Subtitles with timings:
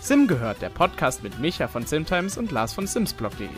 [0.00, 3.48] Sim gehört, der Podcast mit Micha von Simtimes und Lars von Simsblog.de.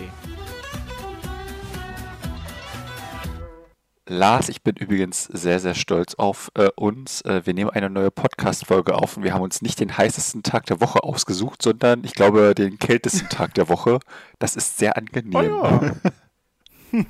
[4.08, 7.22] Lars, ich bin übrigens sehr, sehr stolz auf äh, uns.
[7.22, 10.66] Äh, wir nehmen eine neue Podcast-Folge auf und wir haben uns nicht den heißesten Tag
[10.66, 14.00] der Woche ausgesucht, sondern ich glaube den kältesten Tag der Woche.
[14.38, 15.34] Das ist sehr angenehm.
[15.34, 15.94] Oh ja.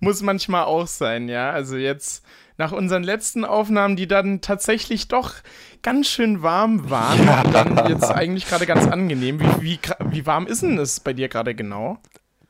[0.00, 1.50] Muss manchmal auch sein, ja.
[1.50, 2.24] Also jetzt
[2.58, 5.34] nach unseren letzten Aufnahmen, die dann tatsächlich doch
[5.82, 7.42] ganz schön warm waren, ja.
[7.52, 9.40] dann jetzt eigentlich gerade ganz angenehm.
[9.40, 9.78] Wie, wie,
[10.10, 11.98] wie warm ist denn es bei dir gerade genau?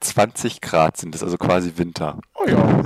[0.00, 2.18] 20 Grad sind es, also quasi Winter.
[2.34, 2.82] Oh ja.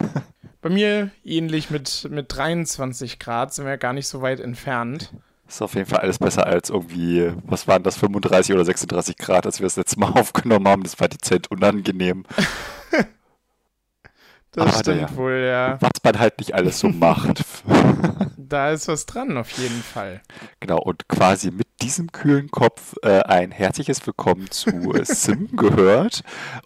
[0.61, 5.13] Bei mir ähnlich mit, mit 23 Grad, sind wir gar nicht so weit entfernt.
[5.49, 9.45] Ist auf jeden Fall alles besser als irgendwie, was waren das, 35 oder 36 Grad,
[9.45, 10.83] als wir das letzte Mal aufgenommen haben.
[10.83, 12.25] Das war dezent unangenehm.
[14.53, 15.79] das Aber stimmt ja, wohl, ja.
[15.81, 17.43] Was man halt nicht alles so macht.
[18.37, 20.21] da ist was dran, auf jeden Fall.
[20.61, 26.23] Genau, und quasi mit diesem kühlen Kopf äh, ein herzliches Willkommen zu Sim gehört.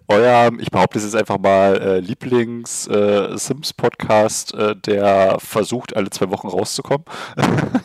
[0.09, 6.29] Euer, ich behaupte es jetzt einfach mal, äh, Lieblings-Sims-Podcast, äh, äh, der versucht, alle zwei
[6.31, 7.05] Wochen rauszukommen.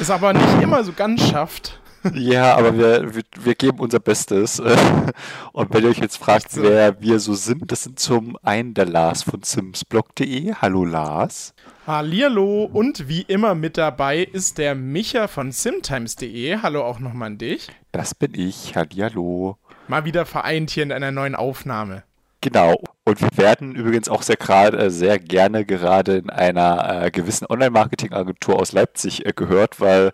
[0.00, 1.78] ist aber nicht immer so ganz schafft.
[2.14, 4.60] Ja, aber wir, wir, wir, geben unser Bestes.
[5.52, 8.86] Und wenn ihr euch jetzt fragt, wer wir so sind, das sind zum einen der
[8.86, 10.54] Lars von simsblog.de.
[10.54, 11.54] Hallo Lars.
[11.84, 16.58] Hallihallo und wie immer mit dabei ist der Micha von simtimes.de.
[16.62, 17.68] Hallo auch nochmal an dich.
[17.90, 18.76] Das bin ich.
[18.76, 19.58] Hallihallo.
[19.88, 22.04] Mal wieder vereint hier in einer neuen Aufnahme.
[22.40, 22.80] Genau.
[23.04, 27.46] Und wir werden übrigens auch sehr gerade äh, sehr gerne gerade in einer äh, gewissen
[27.46, 30.12] Online-Marketing-Agentur aus Leipzig äh, gehört, weil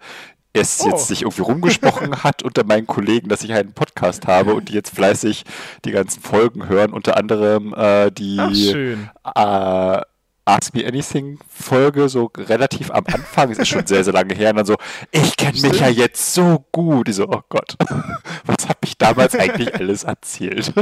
[0.53, 0.89] es oh.
[0.89, 4.75] jetzt sich irgendwie rumgesprochen hat unter meinen Kollegen, dass ich einen Podcast habe und die
[4.75, 5.45] jetzt fleißig
[5.85, 9.99] die ganzen Folgen hören, unter anderem äh, die Ach.
[9.99, 10.03] Äh,
[10.49, 14.51] Ask Me Anything Folge, so relativ am Anfang, es ist schon sehr, sehr lange her,
[14.51, 14.77] und dann so,
[15.11, 17.11] ich kenne mich ja jetzt so gut.
[17.11, 17.77] Ich so, oh Gott,
[18.47, 20.73] was habe ich damals eigentlich alles erzählt?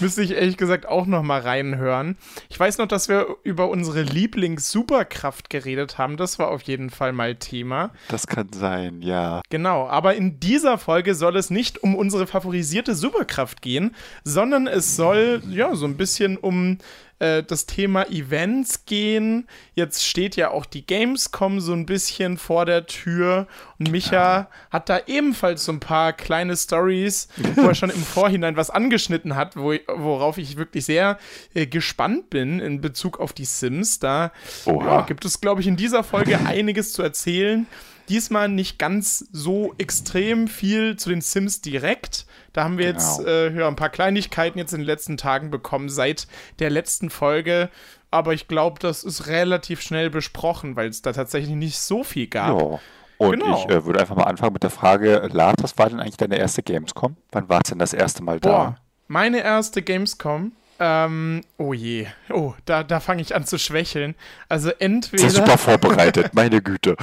[0.00, 2.16] Müsste ich ehrlich gesagt auch noch mal reinhören.
[2.48, 6.16] Ich weiß noch, dass wir über unsere Lieblings-Superkraft geredet haben.
[6.16, 7.90] Das war auf jeden Fall mal Thema.
[8.08, 9.42] Das kann sein, ja.
[9.50, 13.94] Genau, aber in dieser Folge soll es nicht um unsere favorisierte Superkraft gehen,
[14.24, 16.78] sondern es soll ja so ein bisschen um
[17.18, 19.48] äh, das Thema Events gehen.
[19.74, 23.46] Jetzt steht ja auch die Gamescom so ein bisschen vor der Tür
[23.78, 28.56] und Micha hat da ebenfalls so ein paar kleine Stories, wo er schon im Vorhinein
[28.56, 31.18] was angeschnitten hat, wo, worauf ich wirklich sehr
[31.54, 33.98] äh, gespannt bin in Bezug auf die Sims.
[33.98, 34.32] Da
[34.66, 37.66] ja, gibt es, glaube ich, in dieser Folge einiges zu erzählen.
[38.08, 42.26] Diesmal nicht ganz so extrem viel zu den Sims direkt.
[42.58, 42.98] Da haben wir genau.
[42.98, 46.26] jetzt äh, ja, ein paar Kleinigkeiten jetzt in den letzten Tagen bekommen seit
[46.58, 47.70] der letzten Folge.
[48.10, 52.26] Aber ich glaube, das ist relativ schnell besprochen, weil es da tatsächlich nicht so viel
[52.26, 52.60] gab.
[52.60, 52.80] Ja.
[53.18, 53.58] Und genau.
[53.58, 56.36] ich äh, würde einfach mal anfangen mit der Frage, Lars, was war denn eigentlich deine
[56.36, 57.16] erste Gamescom?
[57.30, 58.50] Wann war es denn das erste Mal da?
[58.50, 58.76] Boah,
[59.06, 62.06] meine erste Gamescom ähm, oh je.
[62.30, 64.14] Oh, da, da fange ich an zu schwächeln.
[64.48, 65.24] Also entweder.
[65.24, 66.96] Das ist super vorbereitet, meine Güte.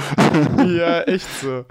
[0.66, 1.66] ja, echt so.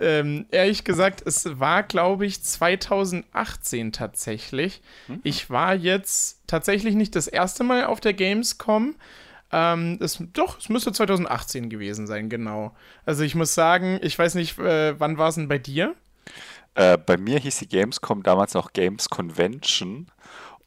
[0.00, 4.82] Ähm, ehrlich gesagt, es war, glaube ich, 2018 tatsächlich.
[5.06, 5.20] Hm?
[5.22, 8.96] Ich war jetzt tatsächlich nicht das erste Mal auf der Gamescom.
[9.52, 12.74] Ähm, es, doch, es müsste 2018 gewesen sein, genau.
[13.06, 15.94] Also ich muss sagen, ich weiß nicht, äh, wann war es denn bei dir?
[16.74, 20.08] Äh, bei mir hieß die Gamescom damals noch Games Convention.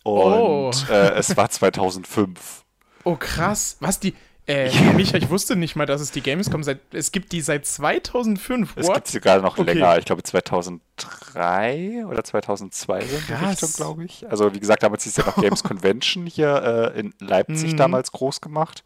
[0.08, 0.92] Und oh.
[0.92, 2.64] äh, es war 2005.
[3.04, 3.76] Oh, krass.
[3.82, 4.14] Was, die,
[4.48, 6.80] äh, Micha, ich wusste nicht mal, dass es die Gamescom seit.
[6.94, 8.78] Es gibt die seit 2005.
[8.78, 8.84] What?
[8.84, 9.74] Es gibt sie gerade noch okay.
[9.74, 9.98] länger.
[9.98, 14.30] Ich glaube 2003 oder 2002 so in die Richtung, glaube ich.
[14.30, 17.78] Also, wie gesagt, damals hieß ja noch Games Convention hier äh, in Leipzig mhm.
[17.78, 18.86] damals groß gemacht.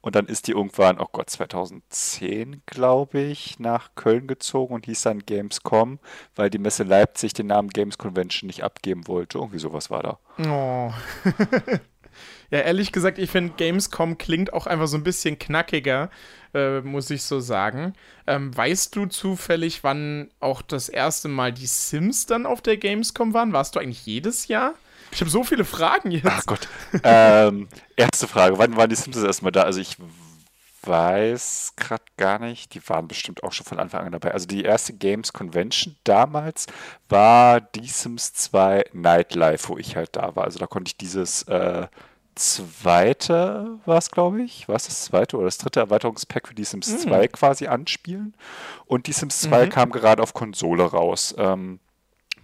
[0.00, 5.02] Und dann ist die irgendwann, oh Gott, 2010, glaube ich, nach Köln gezogen und hieß
[5.02, 6.00] dann Gamescom,
[6.34, 9.38] weil die Messe Leipzig den Namen Games Convention nicht abgeben wollte.
[9.38, 10.18] Irgendwie sowas war da.
[10.48, 10.92] Oh.
[12.52, 16.10] Ja, ehrlich gesagt, ich finde Gamescom klingt auch einfach so ein bisschen knackiger,
[16.52, 17.94] äh, muss ich so sagen.
[18.26, 23.32] Ähm, weißt du zufällig, wann auch das erste Mal die Sims dann auf der Gamescom
[23.32, 23.54] waren?
[23.54, 24.74] Warst du eigentlich jedes Jahr?
[25.12, 26.26] Ich habe so viele Fragen jetzt.
[26.26, 26.68] Ach Gott.
[27.04, 29.62] ähm, erste Frage, wann waren die Sims das erste Mal da?
[29.62, 29.96] Also ich
[30.82, 32.74] weiß gerade gar nicht.
[32.74, 34.32] Die waren bestimmt auch schon von Anfang an dabei.
[34.32, 36.66] Also die erste Games Convention damals
[37.08, 40.44] war die Sims 2 Nightlife, wo ich halt da war.
[40.44, 41.86] Also da konnte ich dieses äh,
[42.34, 44.68] zweite war es, glaube ich.
[44.68, 46.98] War es das zweite oder das dritte Erweiterungspack für die Sims mhm.
[46.98, 48.34] 2 quasi anspielen.
[48.86, 49.70] Und die Sims 2 mhm.
[49.70, 51.34] kam gerade auf Konsole raus.
[51.38, 51.80] Ähm,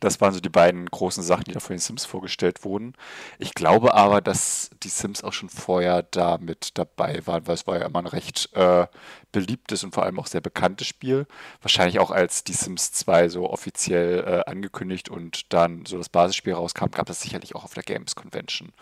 [0.01, 2.95] Das waren so die beiden großen Sachen, die da von den Sims vorgestellt wurden.
[3.39, 7.67] Ich glaube aber, dass die Sims auch schon vorher da mit dabei waren, weil es
[7.67, 8.87] war ja immer ein recht äh,
[9.33, 11.27] beliebtes und vor allem auch sehr bekanntes Spiel.
[11.63, 16.55] Wahrscheinlich auch als die Sims 2 so offiziell äh, angekündigt und dann so das Basisspiel
[16.55, 18.73] rauskam, gab es sicherlich auch auf der Games Convention.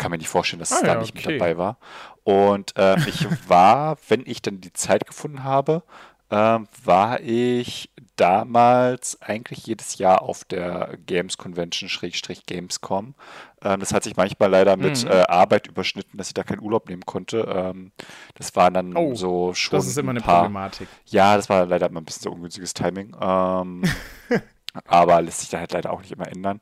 [0.00, 1.28] Kann mir nicht vorstellen, dass es Ah, da ja, nicht okay.
[1.28, 1.78] mit dabei war.
[2.24, 5.82] Und äh, ich war, wenn ich dann die Zeit gefunden habe,
[6.30, 13.14] ähm, war ich damals eigentlich jedes Jahr auf der Games Convention Schrägstrich Gamescom.
[13.62, 15.10] Ähm, das hat sich manchmal leider mit Mhm.
[15.10, 17.40] äh, Arbeit überschnitten, dass ich da keinen Urlaub nehmen konnte.
[17.52, 17.92] Ähm,
[18.34, 20.42] das waren dann Oh, so schon Das ist immer ein eine paar.
[20.42, 20.88] Problematik.
[21.06, 23.16] Ja, das war leider immer ein bisschen so ungünstiges Timing.
[23.20, 23.82] Ähm,
[24.86, 26.60] aber lässt sich da halt leider auch nicht immer ändern.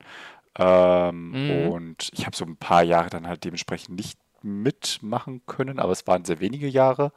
[0.59, 1.67] Ähm, Mhm.
[1.69, 6.07] Und ich habe so ein paar Jahre dann halt dementsprechend nicht mitmachen können, aber es
[6.07, 7.11] waren sehr wenige Jahre.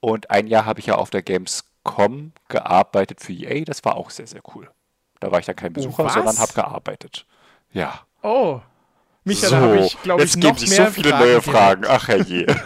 [0.00, 3.64] Und ein Jahr habe ich ja auf der Gamescom gearbeitet für EA.
[3.64, 4.70] Das war auch sehr, sehr cool.
[5.20, 6.14] Da war ich dann kein Besucher, was?
[6.14, 7.26] sondern habe gearbeitet.
[7.72, 8.00] Ja.
[8.22, 8.60] Oh.
[9.24, 11.42] Micha, so, da habe ich, glaube ich, noch geben sich mehr so viele Fragen neue.
[11.42, 11.84] Fragen.
[11.88, 12.46] Ach herrje.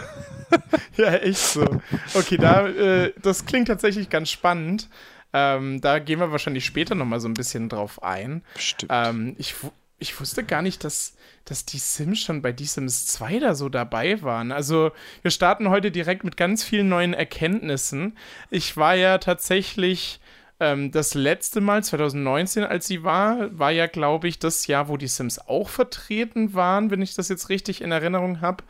[0.97, 1.65] Ja, echt so.
[2.13, 4.87] Okay, da, äh, das klingt tatsächlich ganz spannend.
[5.33, 8.43] Ähm, da gehen wir wahrscheinlich später nochmal so ein bisschen drauf ein.
[8.53, 8.91] Bestimmt.
[8.93, 9.55] Ähm, ich,
[10.03, 11.15] ich wusste gar nicht, dass,
[11.45, 14.51] dass die Sims schon bei Die Sims 2 da so dabei waren.
[14.51, 14.91] Also,
[15.21, 18.17] wir starten heute direkt mit ganz vielen neuen Erkenntnissen.
[18.51, 20.19] Ich war ja tatsächlich
[20.59, 24.97] ähm, das letzte Mal, 2019, als sie war, war ja, glaube ich, das Jahr, wo
[24.97, 28.65] die Sims auch vertreten waren, wenn ich das jetzt richtig in Erinnerung habe.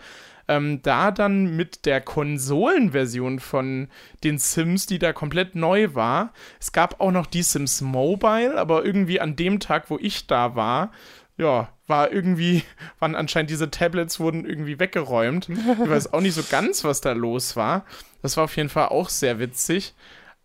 [0.47, 3.87] Ähm, da dann mit der Konsolenversion von
[4.25, 6.33] den Sims, die da komplett neu war.
[6.59, 10.53] Es gab auch noch die Sims Mobile, aber irgendwie an dem Tag, wo ich da
[10.55, 10.91] war,
[11.37, 12.63] ja, war irgendwie,
[12.99, 15.49] waren anscheinend diese Tablets wurden irgendwie weggeräumt.
[15.49, 17.85] Ich weiß auch nicht so ganz, was da los war.
[18.21, 19.93] Das war auf jeden Fall auch sehr witzig.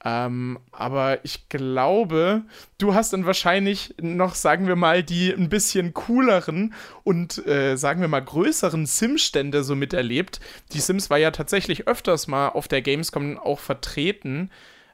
[0.05, 2.43] Ähm, aber ich glaube,
[2.79, 8.01] du hast dann wahrscheinlich noch, sagen wir mal, die ein bisschen cooleren und, äh, sagen
[8.01, 10.39] wir mal, größeren Sim-Stände so miterlebt.
[10.73, 14.51] Die Sims war ja tatsächlich öfters mal auf der Gamescom auch vertreten.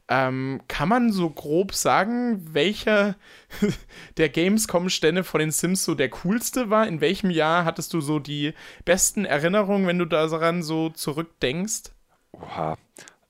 [0.08, 3.16] Ähm, kann man so grob sagen, welcher
[4.18, 6.86] der Gamescom-Stände von den Sims so der coolste war?
[6.86, 8.52] In welchem Jahr hattest du so die
[8.84, 11.84] besten Erinnerungen, wenn du daran so zurückdenkst?
[12.32, 12.76] Oha.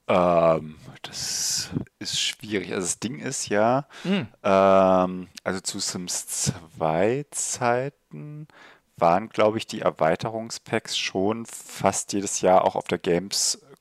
[0.07, 2.73] Ähm, das ist schwierig.
[2.73, 4.27] Also das Ding ist ja, Hm.
[4.43, 8.49] ähm, also zu Sims 2 Zeiten
[8.97, 12.99] waren, glaube ich, die Erweiterungspacks schon fast jedes Jahr auch auf der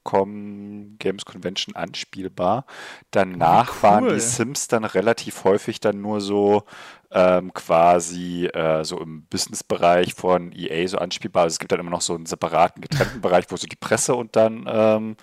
[0.04, 2.66] Gamescom, Games Convention anspielbar.
[3.12, 4.14] Danach waren cool.
[4.14, 6.64] die Sims dann relativ häufig dann nur so
[7.12, 11.44] ähm, quasi äh, so im Businessbereich von EA so anspielbar.
[11.44, 14.16] Also es gibt dann immer noch so einen separaten, getrennten Bereich, wo so die Presse
[14.16, 15.16] und dann ähm,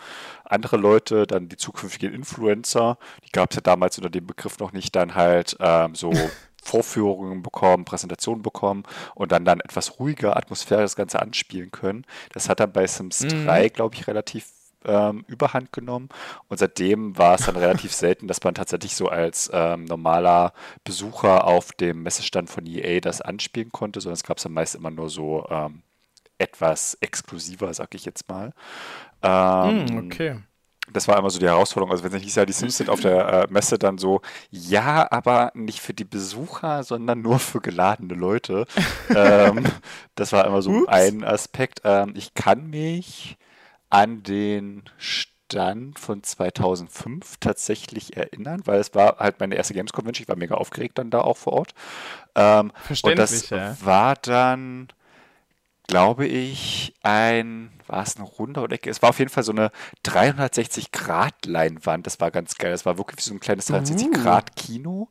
[0.44, 4.73] andere Leute, dann die zukünftigen Influencer, die gab es ja damals unter dem Begriff noch
[4.73, 8.85] nicht, dann halt ähm, so Vorführungen bekommen, Präsentationen bekommen
[9.15, 12.05] und dann dann etwas ruhiger Atmosphäre das Ganze anspielen können.
[12.33, 13.47] Das hat dann bei Sims Mhm.
[13.47, 14.47] 3, glaube ich, relativ
[14.85, 16.09] ähm, überhand genommen.
[16.49, 20.53] Und seitdem war es dann relativ selten, dass man tatsächlich so als ähm, normaler
[20.85, 24.75] Besucher auf dem Messestand von EA das anspielen konnte, sondern es gab es dann meist
[24.75, 25.82] immer nur so ähm,
[26.38, 28.53] etwas exklusiver, sag ich jetzt mal.
[29.23, 30.37] Hm, okay.
[30.91, 31.91] das war immer so die Herausforderung.
[31.91, 35.06] Also wenn es hieß, ja, die Sims sind auf der äh, Messe dann so, ja,
[35.11, 38.65] aber nicht für die Besucher, sondern nur für geladene Leute.
[39.15, 39.65] ähm,
[40.15, 40.88] das war immer so Ups.
[40.88, 41.83] ein Aspekt.
[41.85, 43.37] Ähm, ich kann mich
[43.90, 50.23] an den Stand von 2005 tatsächlich erinnern, weil es war halt meine erste Games Convention.
[50.23, 51.75] Ich war mega aufgeregt dann da auch vor Ort.
[52.37, 52.70] Ähm,
[53.02, 53.76] und das Verständlich, ja.
[53.85, 54.87] war dann,
[55.88, 58.90] glaube ich, ein, war es eine Runde oder Ecke?
[58.90, 59.73] Es war auf jeden Fall so eine
[60.04, 62.06] 360-Grad-Leinwand.
[62.06, 62.70] Das war ganz geil.
[62.70, 65.09] Das war wirklich so ein kleines 360-Grad-Kino,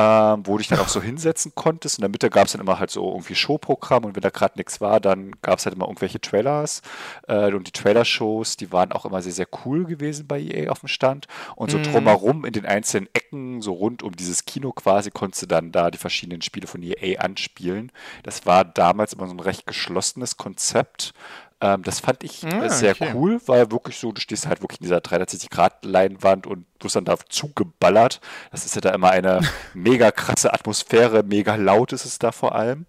[0.00, 1.98] ähm, wo du dich dann auch so hinsetzen konntest.
[1.98, 4.54] In der Mitte gab es dann immer halt so irgendwie Showprogramm und wenn da gerade
[4.56, 6.80] nichts war, dann gab es halt immer irgendwelche Trailers.
[7.28, 10.80] Äh, und die Trailer-Shows, die waren auch immer sehr, sehr cool gewesen bei EA auf
[10.80, 11.26] dem Stand.
[11.54, 11.82] Und so Mhm.
[11.82, 15.90] drumherum in den einzelnen Ecken, so rund um dieses Kino quasi, konntest du dann da
[15.90, 17.92] die verschiedenen Spiele von EA anspielen.
[18.22, 21.12] Das war damals immer so ein recht geschlossenes Konzept.
[21.60, 23.12] Ähm, das fand ich äh, Ah, sehr okay.
[23.14, 27.16] cool, weil wirklich so, du stehst halt wirklich in dieser 360-Grad-Leinwand und wirst dann da
[27.28, 28.20] zugeballert.
[28.50, 29.40] Das ist ja da immer eine
[29.74, 32.86] mega krasse Atmosphäre, mega laut ist es da vor allem.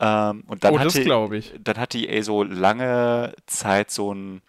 [0.00, 1.04] Ähm, und dann oh, hatte,
[1.60, 4.42] dann hatte EA so lange Zeit so ein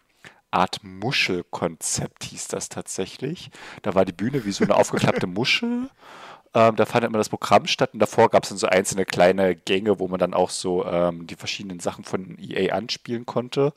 [0.51, 3.49] Art Muschelkonzept, hieß das tatsächlich.
[3.81, 5.89] Da war die Bühne wie so eine aufgeklappte Muschel.
[6.55, 9.55] Ähm, da fand immer das Programm statt und davor gab es dann so einzelne kleine
[9.55, 13.73] Gänge, wo man dann auch so ähm, die verschiedenen Sachen von EA anspielen konnte.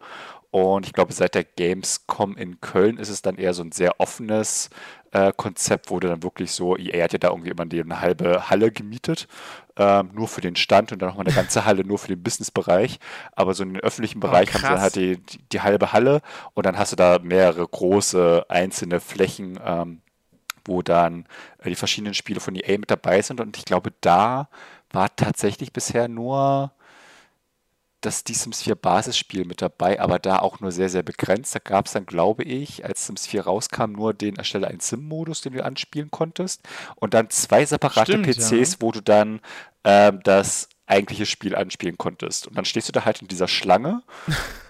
[0.50, 4.00] Und ich glaube, seit der Gamescom in Köln ist es dann eher so ein sehr
[4.00, 4.70] offenes
[5.12, 8.48] äh, Konzept, wo du dann wirklich so, EA hat ja da irgendwie immer eine halbe
[8.48, 9.28] Halle gemietet,
[9.76, 12.98] ähm, nur für den Stand und dann nochmal eine ganze Halle nur für den Businessbereich.
[13.32, 15.60] Aber so in den öffentlichen oh, Bereich oh, haben sie dann halt die, die, die,
[15.60, 16.22] halbe Halle
[16.54, 20.00] und dann hast du da mehrere große einzelne Flächen, ähm,
[20.64, 21.26] wo dann
[21.70, 23.40] die verschiedenen Spiele von EA mit dabei sind.
[23.40, 24.48] Und ich glaube, da
[24.90, 26.72] war tatsächlich bisher nur
[28.00, 31.54] das die Sims 4 Basisspiel mit dabei, aber da auch nur sehr, sehr begrenzt.
[31.54, 35.40] Da gab es dann, glaube ich, als Sims 4 rauskam, nur den Erstelle einen Sim-Modus,
[35.40, 36.62] den du anspielen konntest.
[36.94, 38.76] Und dann zwei separate Stimmt, PCs, ja.
[38.80, 39.40] wo du dann
[39.84, 42.46] ähm, das eigentliche Spiel anspielen konntest.
[42.46, 44.02] Und dann stehst du da halt in dieser Schlange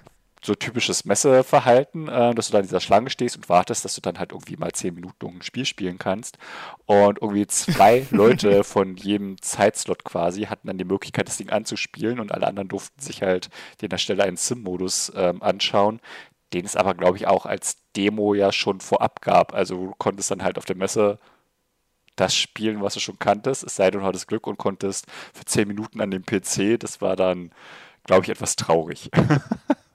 [0.47, 4.01] so typisches Messeverhalten, äh, dass du da in dieser Schlange stehst und wartest, dass du
[4.01, 6.39] dann halt irgendwie mal zehn Minuten ein Spiel spielen kannst.
[6.87, 12.21] Und irgendwie zwei Leute von jedem Zeitslot quasi hatten dann die Möglichkeit, das Ding anzuspielen
[12.21, 13.51] und alle anderen durften sich halt
[13.83, 16.01] den Ersteller einen Sim-Modus ähm, anschauen,
[16.53, 19.53] den es aber, glaube ich, auch als Demo ja schon vorab gab.
[19.53, 21.19] Also du konntest dann halt auf der Messe
[22.15, 25.45] das spielen, was du schon kanntest, es sei denn, du hattest Glück und konntest für
[25.45, 26.81] zehn Minuten an dem PC.
[26.81, 27.51] Das war dann,
[28.05, 29.11] glaube ich, etwas traurig.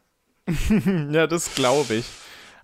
[1.12, 2.06] ja, das glaube ich.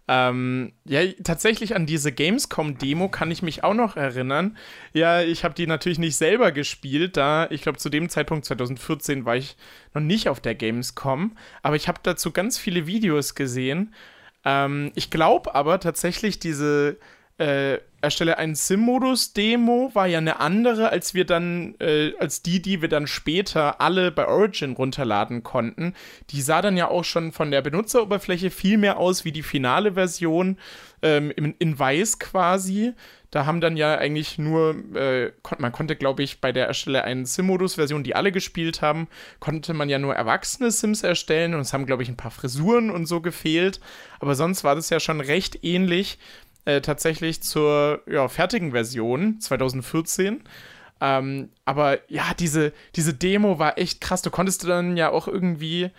[0.09, 4.57] Ähm, ja, tatsächlich an diese Gamescom-Demo kann ich mich auch noch erinnern.
[4.93, 9.25] Ja, ich habe die natürlich nicht selber gespielt, da ich glaube, zu dem Zeitpunkt 2014
[9.25, 9.57] war ich
[9.93, 13.93] noch nicht auf der Gamescom, aber ich habe dazu ganz viele Videos gesehen.
[14.45, 16.97] Ähm, ich glaube aber tatsächlich, diese
[17.37, 22.81] äh, erstelle einen Sim-Modus-Demo war ja eine andere, als wir dann, äh, als die, die
[22.81, 25.93] wir dann später alle bei Origin runterladen konnten.
[26.29, 29.93] Die sah dann ja auch schon von der Benutzeroberfläche viel mehr aus wie die finale
[29.93, 30.57] Version,
[31.01, 32.93] ähm, in, in, weiß quasi.
[33.29, 37.25] Da haben dann ja eigentlich nur, äh, man konnte, glaube ich, bei der Erstelle einen
[37.25, 39.07] Sim-Modus-Version, die alle gespielt haben,
[39.39, 42.89] konnte man ja nur erwachsene Sims erstellen und es haben, glaube ich, ein paar Frisuren
[42.89, 43.79] und so gefehlt.
[44.19, 46.17] Aber sonst war das ja schon recht ähnlich
[46.67, 50.43] äh, tatsächlich zur ja, fertigen Version 2014.
[50.99, 54.21] Ähm, aber ja, diese, diese Demo war echt krass.
[54.21, 55.91] Du konntest dann ja auch irgendwie,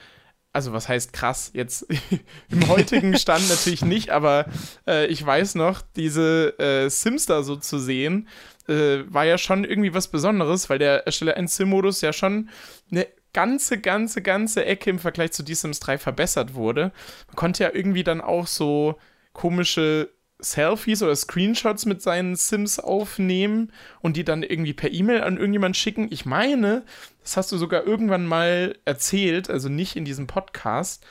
[0.52, 1.87] also was heißt krass, jetzt
[2.50, 4.44] im heutigen Stand natürlich nicht, aber
[4.87, 8.28] äh, ich weiß noch, diese äh, Sims da so zu sehen,
[8.68, 12.50] äh, war ja schon irgendwie was Besonderes, weil der Ersteller 1 Sim-Modus ja schon
[12.90, 16.92] eine ganze, ganze, ganze Ecke im Vergleich zu D-Sims 3 verbessert wurde.
[17.28, 18.98] Man konnte ja irgendwie dann auch so
[19.32, 20.10] komische
[20.40, 25.76] Selfies oder Screenshots mit seinen Sims aufnehmen und die dann irgendwie per E-Mail an irgendjemand
[25.76, 26.09] schicken.
[26.11, 26.85] Ich meine,
[27.23, 31.04] das hast du sogar irgendwann mal erzählt, also nicht in diesem Podcast.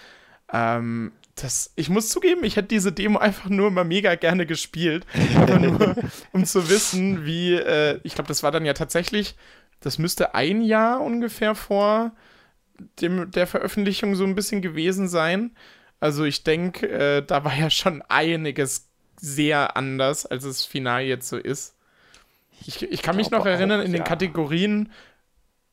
[0.51, 5.05] Ähm, das, ich muss zugeben, ich hätte diese Demo einfach nur mal mega gerne gespielt.
[5.62, 5.96] Nur,
[6.31, 9.36] um zu wissen, wie, äh, ich glaube, das war dann ja tatsächlich,
[9.81, 12.13] das müsste ein Jahr ungefähr vor
[13.01, 15.51] dem, der Veröffentlichung so ein bisschen gewesen sein.
[16.00, 18.87] Also ich denke, äh, da war ja schon einiges
[19.19, 21.75] sehr anders, als es final jetzt so ist.
[22.65, 24.07] Ich, ich kann mich noch erinnern, auch, in den ja.
[24.07, 24.91] Kategorien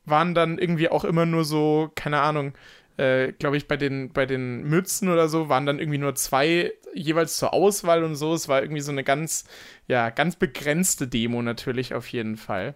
[0.05, 2.53] waren dann irgendwie auch immer nur so, keine Ahnung,
[2.97, 6.71] äh, glaube ich, bei den, bei den Mützen oder so waren dann irgendwie nur zwei
[6.93, 8.33] jeweils zur Auswahl und so.
[8.33, 9.45] Es war irgendwie so eine ganz,
[9.87, 12.75] ja, ganz begrenzte Demo natürlich auf jeden Fall.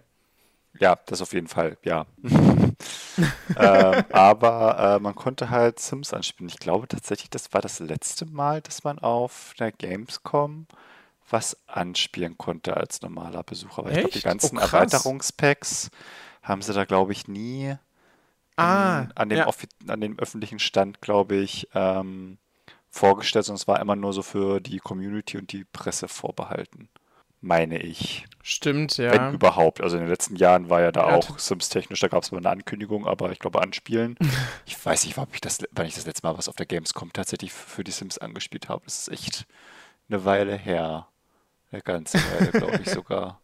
[0.78, 2.06] Ja, das auf jeden Fall, ja.
[2.22, 6.48] ähm, aber äh, man konnte halt Sims anspielen.
[6.48, 10.66] Ich glaube tatsächlich, das war das letzte Mal, dass man auf der Gamescom
[11.28, 13.80] was anspielen konnte als normaler Besucher.
[13.80, 15.90] Aber ich glaube, die ganzen oh, Erweiterungspacks
[16.42, 17.74] haben sie da, glaube ich, nie
[18.56, 19.48] ah, in, an, dem ja.
[19.88, 22.38] an dem öffentlichen Stand, glaube ich, ähm,
[22.88, 26.88] vorgestellt, sondern es war immer nur so für die Community und die Presse vorbehalten
[27.40, 28.26] meine ich.
[28.42, 29.12] Stimmt, ja.
[29.12, 29.80] Wenn überhaupt.
[29.80, 32.38] Also in den letzten Jahren war ja da ja, auch Sims-technisch, da gab es mal
[32.38, 34.16] eine Ankündigung, aber ich glaube anspielen.
[34.66, 37.12] ich weiß nicht, ob ich das, wann ich das letzte Mal was auf der Gamescom
[37.12, 38.82] tatsächlich für die Sims angespielt habe.
[38.84, 39.46] Das ist echt
[40.08, 41.06] eine Weile her.
[41.72, 43.40] Eine ganze Weile, glaube ich sogar.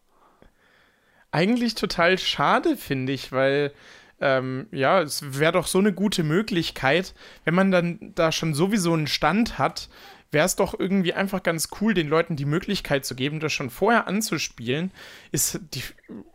[1.31, 3.73] Eigentlich total schade, finde ich, weil
[4.19, 7.13] ähm, ja, es wäre doch so eine gute Möglichkeit,
[7.45, 9.89] wenn man dann da schon sowieso einen Stand hat,
[10.31, 13.69] wäre es doch irgendwie einfach ganz cool, den Leuten die Möglichkeit zu geben, das schon
[13.69, 14.91] vorher anzuspielen.
[15.31, 15.83] Ist die,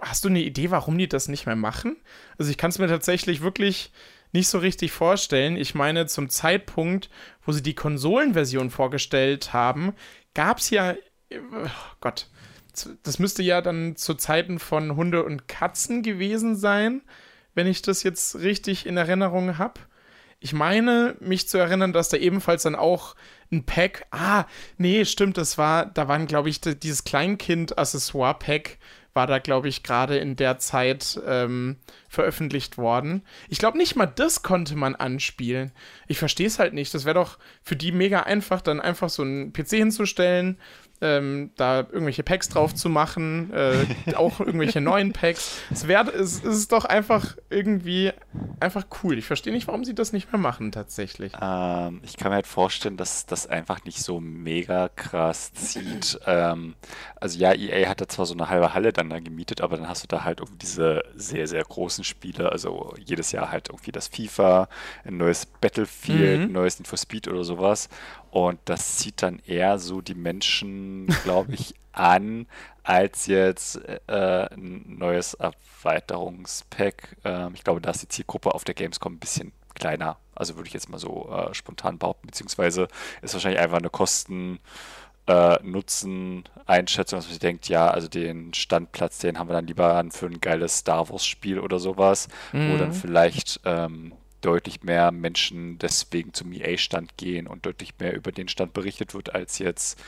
[0.00, 1.96] hast du eine Idee, warum die das nicht mehr machen?
[2.38, 3.92] Also ich kann es mir tatsächlich wirklich
[4.32, 5.56] nicht so richtig vorstellen.
[5.56, 7.10] Ich meine, zum Zeitpunkt,
[7.44, 9.94] wo sie die Konsolenversion vorgestellt haben,
[10.34, 10.94] gab es ja,
[11.30, 11.68] oh
[12.00, 12.28] Gott,
[13.02, 17.02] das müsste ja dann zu Zeiten von Hunde und Katzen gewesen sein,
[17.54, 19.80] wenn ich das jetzt richtig in Erinnerung habe.
[20.42, 23.14] Ich meine, mich zu erinnern, dass da ebenfalls dann auch
[23.52, 24.06] ein Pack.
[24.10, 24.44] Ah,
[24.76, 28.78] nee, stimmt, das war, da waren, glaube ich, dieses Kleinkind-Accessoire-Pack
[29.14, 31.76] war da, glaube ich, gerade in der Zeit ähm,
[32.08, 33.22] veröffentlicht worden.
[33.48, 35.70] Ich glaube, nicht mal das konnte man anspielen.
[36.08, 36.94] Ich verstehe es halt nicht.
[36.94, 40.58] Das wäre doch für die mega einfach, dann einfach so einen PC hinzustellen,
[41.02, 45.60] ähm, da irgendwelche Packs drauf zu machen, äh, auch irgendwelche neuen Packs.
[45.70, 48.12] Es, wär, es, es ist doch einfach irgendwie
[48.60, 49.18] einfach cool.
[49.18, 51.32] Ich verstehe nicht, warum sie das nicht mehr machen tatsächlich.
[51.40, 56.20] Ähm, ich kann mir halt vorstellen, dass das einfach nicht so mega krass zieht.
[56.26, 56.76] ähm,
[57.16, 59.88] also ja, EA hat da zwar so eine halbe Halle dann da gemietet, aber dann
[59.88, 62.52] hast du da halt irgendwie diese sehr, sehr großen Spiele.
[62.52, 64.68] Also jedes Jahr halt irgendwie das FIFA,
[65.04, 66.46] ein neues Battlefield, mhm.
[66.46, 67.88] ein neues Need for Speed oder sowas.
[68.32, 72.46] Und das zieht dann eher so die Menschen, glaube ich, an,
[72.82, 77.16] als jetzt äh, ein neues Erweiterungspack.
[77.24, 80.16] Ähm, ich glaube, da ist die Zielgruppe auf der Gamescom ein bisschen kleiner.
[80.34, 82.88] Also würde ich jetzt mal so äh, spontan behaupten, beziehungsweise
[83.20, 84.58] ist wahrscheinlich einfach eine Kosten-
[85.26, 89.68] äh, Nutzen Einschätzung, dass man sich denkt, ja, also den Standplatz, den haben wir dann
[89.68, 92.72] lieber an für ein geiles Star Wars Spiel oder sowas, mhm.
[92.72, 98.32] wo dann vielleicht ähm, deutlich mehr Menschen deswegen zum EA-Stand gehen und deutlich mehr über
[98.32, 99.98] den Stand berichtet wird, als jetzt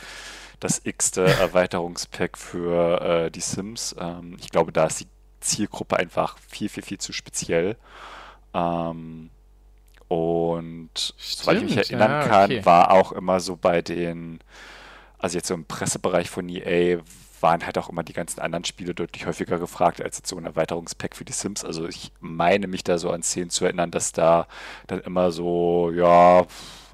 [0.61, 3.95] das x-te Erweiterungspack für äh, die Sims.
[3.99, 5.09] Ähm, ich glaube, da ist die
[5.41, 7.76] Zielgruppe einfach viel, viel, viel zu speziell.
[8.53, 9.31] Ähm,
[10.09, 12.64] und Stimmt, soweit ich mich erinnern ja, kann, okay.
[12.64, 14.41] war auch immer so bei den,
[15.19, 17.00] also jetzt so im Pressebereich von EA,
[17.45, 20.47] waren halt auch immer die ganzen anderen Spiele deutlich häufiger gefragt als jetzt so ein
[20.47, 21.63] Erweiterungspack für die Sims.
[21.63, 24.49] Also ich meine mich da so an Szenen zu erinnern, dass da
[24.87, 26.47] dann immer so, ja,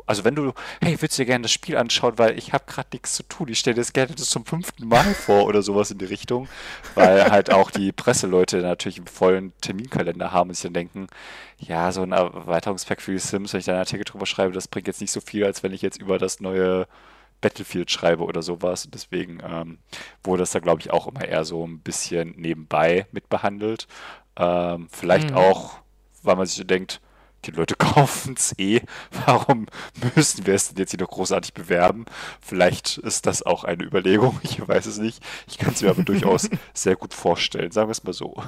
[0.06, 0.52] also wenn du,
[0.82, 3.46] hey, willst du dir gerne das Spiel anschauen, weil ich habe gerade nichts zu tun,
[3.46, 6.48] ich stelle das gerne das zum fünften Mal vor oder sowas in die Richtung,
[6.96, 11.06] weil halt auch die Presseleute natürlich einen vollen Terminkalender haben und sich dann denken,
[11.58, 14.66] ja, so ein Erweiterungspack für die Sims, wenn ich da einen Artikel drüber schreibe, das
[14.66, 16.88] bringt jetzt nicht so viel, als wenn ich jetzt über das neue
[17.40, 18.84] Battlefield schreibe oder sowas.
[18.84, 19.78] Und deswegen ähm,
[20.22, 23.86] wurde das da, glaube ich, auch immer eher so ein bisschen nebenbei mit behandelt.
[24.36, 25.36] Ähm, vielleicht mhm.
[25.36, 25.78] auch,
[26.22, 27.00] weil man sich so denkt,
[27.44, 28.82] die Leute kaufen es eh.
[29.26, 29.66] Warum
[30.14, 32.04] müssen wir es denn jetzt hier noch großartig bewerben?
[32.40, 34.40] Vielleicht ist das auch eine Überlegung.
[34.50, 35.22] Ich weiß es nicht.
[35.48, 37.70] Ich kann es mir aber durchaus sehr gut vorstellen.
[37.70, 38.42] Sagen wir es mal so.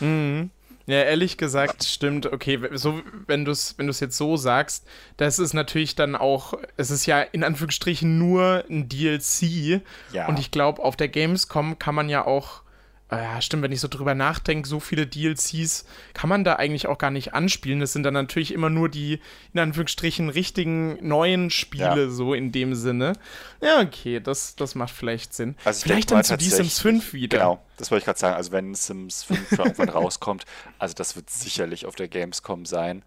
[0.00, 0.50] Mhm.
[0.88, 2.32] Ja, ehrlich gesagt, stimmt.
[2.32, 4.86] Okay, so, wenn du es wenn jetzt so sagst,
[5.18, 9.82] das ist natürlich dann auch, es ist ja in Anführungsstrichen nur ein DLC.
[10.14, 10.26] Ja.
[10.28, 12.62] Und ich glaube, auf der Gamescom kann man ja auch
[13.10, 16.98] ja, stimmt, wenn ich so drüber nachdenke, so viele DLCs kann man da eigentlich auch
[16.98, 17.80] gar nicht anspielen.
[17.80, 19.20] Das sind dann natürlich immer nur die,
[19.54, 22.10] in Anführungsstrichen, richtigen neuen Spiele, ja.
[22.10, 23.14] so in dem Sinne.
[23.62, 25.56] Ja, okay, das, das macht vielleicht Sinn.
[25.64, 27.38] Also vielleicht dann zu die Sims 5 wieder.
[27.38, 28.36] Genau, das wollte ich gerade sagen.
[28.36, 30.44] Also wenn Sims 5 irgendwann rauskommt,
[30.78, 33.02] also das wird sicherlich auf der Gamescom sein.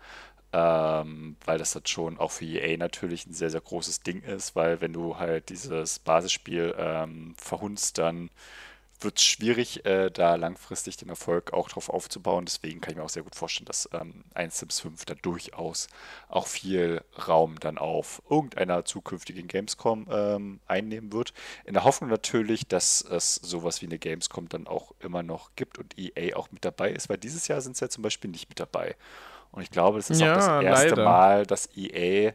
[0.54, 4.54] Ähm, weil das halt schon auch für EA natürlich ein sehr, sehr großes Ding ist,
[4.54, 8.30] weil wenn du halt dieses Basisspiel ähm, verhunzt, dann
[9.04, 12.46] wird es schwierig, äh, da langfristig den Erfolg auch drauf aufzubauen.
[12.46, 15.88] Deswegen kann ich mir auch sehr gut vorstellen, dass ähm, ein Sims 5 da durchaus
[16.30, 21.34] auch viel Raum dann auf irgendeiner zukünftigen Gamescom ähm, einnehmen wird.
[21.66, 25.78] In der Hoffnung natürlich, dass es sowas wie eine Gamescom dann auch immer noch gibt
[25.78, 28.50] und EA auch mit dabei ist, weil dieses Jahr sind sie ja zum Beispiel nicht
[28.50, 28.96] mit dabei.
[29.52, 31.04] Und ich glaube, das ist ja, auch das erste leider.
[31.04, 32.34] Mal, dass EA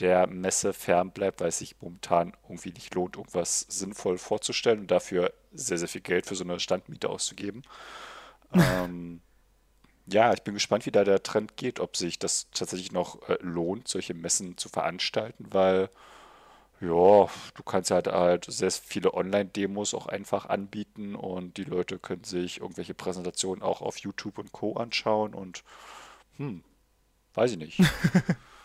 [0.00, 5.32] der Messe fernbleibt, weil es sich momentan irgendwie nicht lohnt, irgendwas sinnvoll vorzustellen und dafür
[5.56, 7.62] sehr, sehr viel Geld für so eine Standmiete auszugeben.
[8.52, 9.20] ähm,
[10.06, 13.38] ja, ich bin gespannt, wie da der Trend geht, ob sich das tatsächlich noch äh,
[13.40, 15.90] lohnt, solche Messen zu veranstalten, weil
[16.80, 16.88] ja,
[17.54, 22.60] du kannst halt halt sehr viele Online-Demos auch einfach anbieten und die Leute können sich
[22.60, 24.74] irgendwelche Präsentationen auch auf YouTube und Co.
[24.74, 25.64] anschauen und
[26.36, 26.62] hm,
[27.34, 27.80] weiß ich nicht.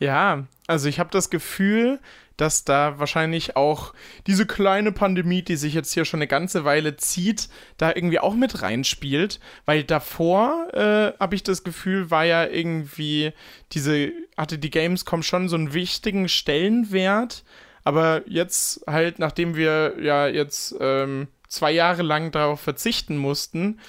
[0.00, 2.00] Ja, also ich habe das Gefühl,
[2.38, 3.92] dass da wahrscheinlich auch
[4.26, 8.34] diese kleine Pandemie, die sich jetzt hier schon eine ganze Weile zieht, da irgendwie auch
[8.34, 9.40] mit reinspielt.
[9.66, 13.32] Weil davor, äh, habe ich das Gefühl, war ja irgendwie
[13.72, 17.44] diese, hatte die Gamescom schon so einen wichtigen Stellenwert.
[17.84, 23.80] Aber jetzt halt, nachdem wir ja jetzt ähm, zwei Jahre lang darauf verzichten mussten,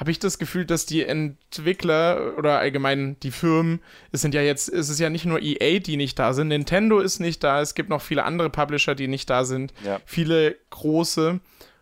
[0.00, 3.80] habe ich das Gefühl, dass die Entwickler oder allgemein die Firmen,
[4.12, 7.00] es sind ja jetzt, es ist ja nicht nur EA, die nicht da sind, Nintendo
[7.00, 10.00] ist nicht da, es gibt noch viele andere Publisher, die nicht da sind, ja.
[10.06, 11.40] viele große.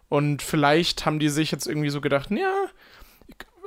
[0.08, 2.52] Und vielleicht haben die sich jetzt irgendwie so gedacht, ja,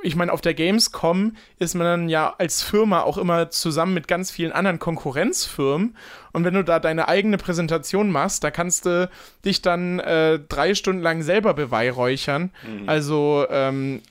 [0.02, 4.08] ich meine, auf der Gamescom ist man dann ja als Firma auch immer zusammen mit
[4.08, 5.96] ganz vielen anderen Konkurrenzfirmen.
[6.32, 9.08] Und wenn du da deine eigene Präsentation machst, da kannst du
[9.44, 12.50] dich dann äh, drei Stunden lang selber beweihräuchern.
[12.66, 12.88] Mhm.
[12.88, 14.02] Also ähm,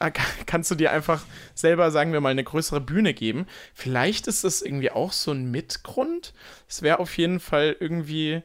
[0.46, 1.24] kannst du dir einfach
[1.54, 3.46] selber, sagen wir mal, eine größere Bühne geben.
[3.74, 6.34] Vielleicht ist das irgendwie auch so ein Mitgrund.
[6.70, 8.42] Es wäre auf jeden Fall irgendwie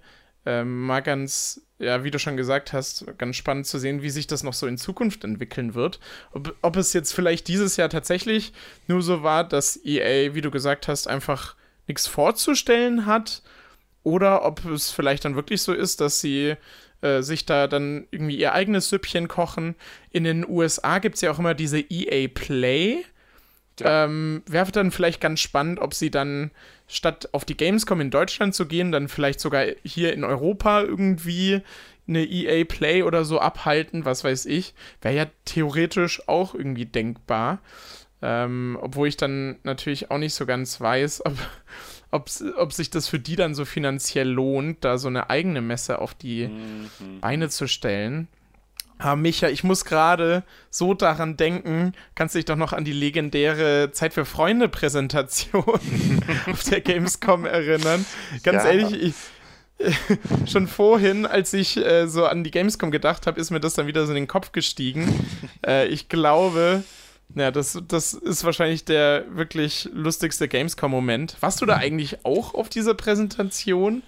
[0.46, 4.26] ähm, mal ganz ja, wie du schon gesagt hast, ganz spannend zu sehen, wie sich
[4.26, 6.00] das noch so in Zukunft entwickeln wird.
[6.32, 8.52] Ob, ob es jetzt vielleicht dieses Jahr tatsächlich
[8.86, 11.54] nur so war, dass EA, wie du gesagt hast, einfach
[11.86, 13.42] nichts vorzustellen hat
[14.02, 16.54] oder ob es vielleicht dann wirklich so ist, dass sie
[17.02, 19.74] äh, sich da dann irgendwie ihr eigenes Süppchen kochen.
[20.10, 23.04] In den USA gibt es ja auch immer diese EA Play.
[23.80, 24.04] Ja.
[24.04, 26.50] Ähm, Wäre dann vielleicht ganz spannend, ob sie dann
[26.86, 31.62] statt auf die Gamescom in Deutschland zu gehen, dann vielleicht sogar hier in Europa irgendwie
[32.08, 34.74] eine EA Play oder so abhalten, was weiß ich.
[35.02, 37.60] Wäre ja theoretisch auch irgendwie denkbar.
[38.22, 41.34] Ähm, obwohl ich dann natürlich auch nicht so ganz weiß, ob,
[42.10, 45.98] ob, ob sich das für die dann so finanziell lohnt, da so eine eigene Messe
[46.00, 47.20] auf die mhm.
[47.20, 48.28] Beine zu stellen.
[48.98, 52.92] Ah, Micha, ich muss gerade so daran denken, kannst du dich doch noch an die
[52.92, 55.64] legendäre Zeit für Freunde Präsentation
[56.50, 58.06] auf der Gamescom erinnern.
[58.42, 58.70] Ganz ja.
[58.70, 59.14] ehrlich, ich,
[60.50, 63.86] schon vorhin, als ich äh, so an die Gamescom gedacht habe, ist mir das dann
[63.86, 65.26] wieder so in den Kopf gestiegen.
[65.66, 66.82] äh, ich glaube,
[67.34, 71.36] ja, das, das ist wahrscheinlich der wirklich lustigste Gamescom-Moment.
[71.40, 74.02] Warst du da eigentlich auch auf dieser Präsentation?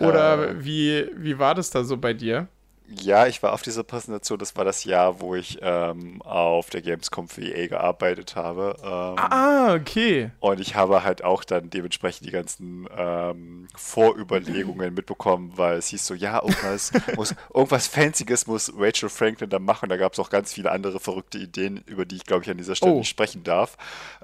[0.00, 2.48] Oder äh, wie, wie war das da so bei dir?
[2.88, 4.38] Ja, ich war auf dieser Präsentation.
[4.38, 8.76] Das war das Jahr, wo ich ähm, auf der Gamescom für EA gearbeitet habe.
[8.82, 10.30] Ähm, ah, okay.
[10.40, 16.06] Und ich habe halt auch dann dementsprechend die ganzen ähm, Vorüberlegungen mitbekommen, weil es hieß
[16.06, 19.88] so, ja, irgendwas, muss, irgendwas Fancyes muss Rachel Franklin da machen.
[19.88, 22.58] Da gab es auch ganz viele andere verrückte Ideen, über die ich, glaube ich, an
[22.58, 22.98] dieser Stelle oh.
[22.98, 23.76] nicht sprechen darf.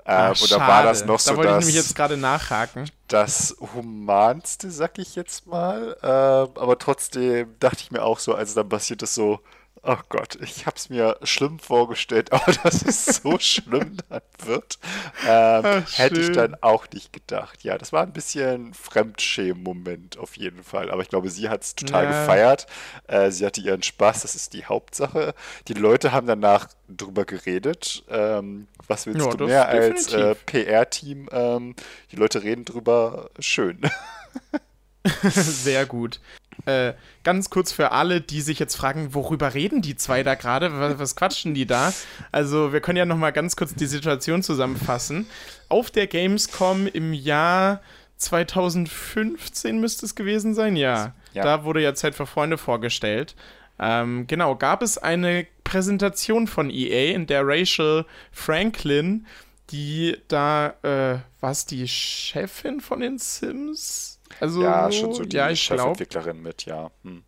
[0.05, 2.91] Ach, und da war das noch so, da wollte dass, ich nämlich jetzt gerade nachhaken.
[3.09, 5.97] Das Humanste, sag ich jetzt mal.
[6.03, 9.41] Ähm, aber trotzdem dachte ich mir auch so, also dann passiert es so,
[9.83, 14.79] Ach Gott, ich habe es mir schlimm vorgestellt, aber dass es so schlimm dann wird,
[15.27, 17.65] ähm, Ach, hätte ich dann auch nicht gedacht.
[17.65, 20.91] Ja, das war ein bisschen Fremdschämen-Moment auf jeden Fall.
[20.91, 22.11] Aber ich glaube, sie hat es total ja.
[22.11, 22.67] gefeiert.
[23.07, 25.35] Äh, sie hatte ihren Spaß, das ist die Hauptsache.
[25.69, 28.05] Die Leute haben danach drüber geredet.
[28.09, 31.29] Ähm, was willst ja, du mehr als äh, PR-Team?
[31.33, 31.75] Ähm,
[32.11, 33.81] die Leute reden drüber schön.
[35.31, 36.21] Sehr gut.
[36.67, 36.95] Äh,
[37.25, 40.79] ganz kurz für alle, die sich jetzt fragen, worüber reden die zwei da gerade?
[40.79, 41.93] Was, was, quatschen die da?
[42.33, 45.27] Also, wir können ja noch mal ganz kurz die Situation zusammenfassen.
[45.69, 47.81] Auf der Gamescom im Jahr
[48.19, 51.15] 2015 müsste es gewesen sein, ja.
[51.33, 51.45] ja.
[51.45, 53.35] Da wurde ja Zeit für Freunde vorgestellt.
[53.79, 59.27] Ähm, genau, gab es eine Präsentation von EA, in der Rachel Franklin,
[59.71, 64.18] die da, äh, was die Chefin von den Sims?
[64.41, 66.91] Also, ja, schon so die ja, Chefentwicklerin mit, ja.
[67.03, 67.25] Hm.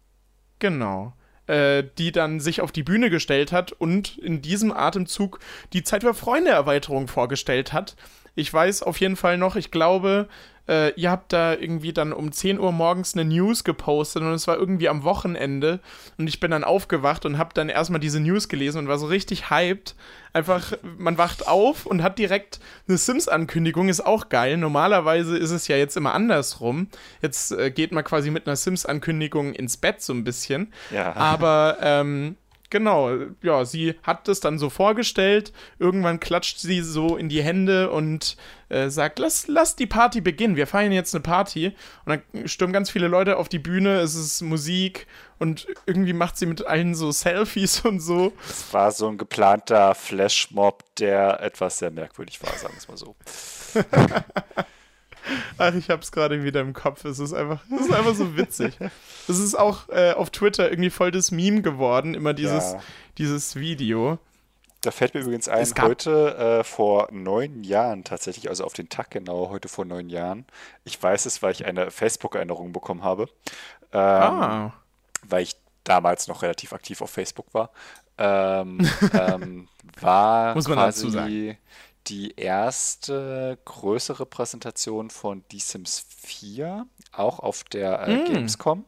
[0.58, 1.14] Genau.
[1.46, 5.40] Äh, die dann sich auf die Bühne gestellt hat und in diesem Atemzug
[5.72, 7.96] die Zeit für Freunde Erweiterung vorgestellt hat.
[8.34, 10.28] Ich weiß auf jeden Fall noch, ich glaube,
[10.70, 14.46] äh, ihr habt da irgendwie dann um 10 Uhr morgens eine News gepostet und es
[14.46, 15.80] war irgendwie am Wochenende
[16.16, 19.06] und ich bin dann aufgewacht und habe dann erstmal diese News gelesen und war so
[19.06, 19.96] richtig hyped.
[20.32, 24.56] Einfach, man wacht auf und hat direkt eine Sims-Ankündigung, ist auch geil.
[24.56, 26.86] Normalerweise ist es ja jetzt immer andersrum.
[27.20, 30.72] Jetzt äh, geht man quasi mit einer Sims-Ankündigung ins Bett so ein bisschen.
[30.92, 31.16] Ja.
[31.16, 32.36] Aber ähm,
[32.70, 33.10] Genau,
[33.42, 35.52] ja, sie hat das dann so vorgestellt.
[35.80, 38.36] Irgendwann klatscht sie so in die Hände und
[38.68, 40.54] äh, sagt, lass, lass die Party beginnen.
[40.54, 41.74] Wir feiern jetzt eine Party.
[42.04, 43.98] Und dann stürmen ganz viele Leute auf die Bühne.
[43.98, 45.08] Es ist Musik
[45.40, 48.32] und irgendwie macht sie mit allen so Selfies und so.
[48.48, 52.96] Es war so ein geplanter Flashmob, der etwas sehr merkwürdig war, sagen wir es mal
[52.96, 53.16] so.
[55.58, 57.04] Ach, ich hab's gerade wieder im Kopf.
[57.04, 58.76] Es ist einfach, es ist einfach so witzig.
[59.28, 62.82] Es ist auch äh, auf Twitter irgendwie voll das Meme geworden, immer dieses, ja.
[63.18, 64.18] dieses Video.
[64.82, 69.10] Da fällt mir übrigens ein, heute äh, vor neun Jahren tatsächlich, also auf den Tag
[69.10, 70.46] genau, heute vor neun Jahren.
[70.84, 73.28] Ich weiß es, weil ich eine Facebook-Erinnerung bekommen habe.
[73.92, 74.72] Ähm, ah.
[75.22, 77.70] Weil ich damals noch relativ aktiv auf Facebook war.
[78.16, 78.78] Ähm,
[79.12, 79.68] ähm,
[80.00, 81.58] war Muss man quasi dazu sagen
[82.06, 88.24] die erste größere Präsentation von The Sims 4, auch auf der äh, mm.
[88.32, 88.84] Gamescom.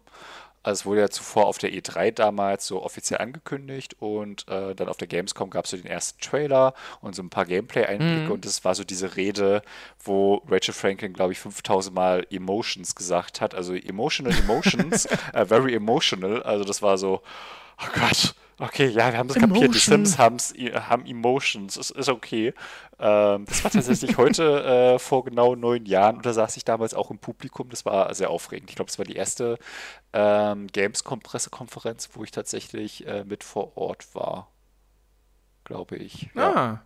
[0.65, 4.89] Also es wurde ja zuvor auf der E3 damals so offiziell angekündigt und äh, dann
[4.89, 8.33] auf der Gamescom gab es so den ersten Trailer und so ein paar Gameplay-Einblicke mm.
[8.33, 9.63] und das war so diese Rede,
[10.05, 13.57] wo Rachel Franklin, glaube ich, 5000 Mal Emotions gesagt hat.
[13.57, 16.43] Also emotional Emotions, uh, very emotional.
[16.45, 17.23] Also das war so,
[17.79, 19.55] oh Gott, Okay, ja, wir haben das Emotion.
[19.55, 19.75] kapiert.
[19.75, 21.77] Die Sims haben Emotions.
[21.77, 22.55] Ist, ist okay.
[23.01, 26.19] Ähm, das war tatsächlich heute äh, vor genau neun Jahren.
[26.19, 27.71] Und da saß ich damals auch im Publikum.
[27.71, 28.71] Das war sehr aufregend.
[28.71, 29.59] Ich glaube, es war die erste
[30.13, 34.49] ähm, Gamescom-Pressekonferenz, wo ich tatsächlich äh, mit vor Ort war.
[35.65, 36.31] Glaube ich.
[36.37, 36.55] Ja.
[36.55, 36.83] Ah.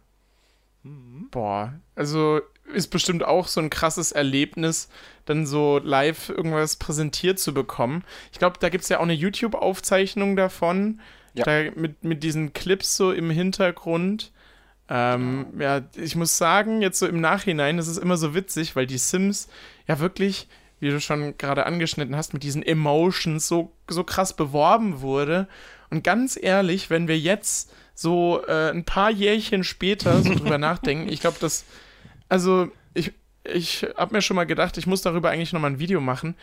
[0.82, 1.28] Mhm.
[1.30, 2.40] Boah, also
[2.72, 4.88] ist bestimmt auch so ein krasses Erlebnis,
[5.24, 8.04] dann so live irgendwas präsentiert zu bekommen.
[8.32, 11.00] Ich glaube, da gibt es ja auch eine YouTube-Aufzeichnung davon.
[11.34, 11.44] Ja.
[11.44, 14.32] Da mit, mit diesen Clips so im Hintergrund.
[14.88, 15.64] Ähm, genau.
[15.64, 18.98] Ja, ich muss sagen, jetzt so im Nachhinein, das ist immer so witzig, weil die
[18.98, 19.48] Sims
[19.86, 20.48] ja wirklich
[20.80, 25.48] wie du schon gerade angeschnitten hast, mit diesen Emotions so, so krass beworben wurde.
[25.90, 31.08] Und ganz ehrlich, wenn wir jetzt so äh, ein paar Jährchen später so drüber nachdenken,
[31.08, 31.64] ich glaube, das,
[32.28, 33.12] also ich,
[33.44, 36.34] ich habe mir schon mal gedacht, ich muss darüber eigentlich nochmal ein Video machen.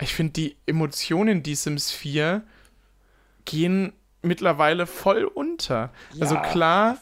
[0.00, 2.42] Ich finde, die Emotionen, die Sims 4
[3.44, 5.90] gehen mittlerweile voll unter.
[6.10, 6.40] Also ja.
[6.40, 6.98] Also klar,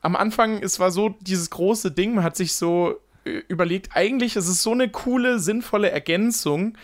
[0.00, 4.36] am Anfang, es war so dieses große Ding, man hat sich so äh, überlegt, eigentlich
[4.36, 6.76] ist es so eine coole, sinnvolle Ergänzung,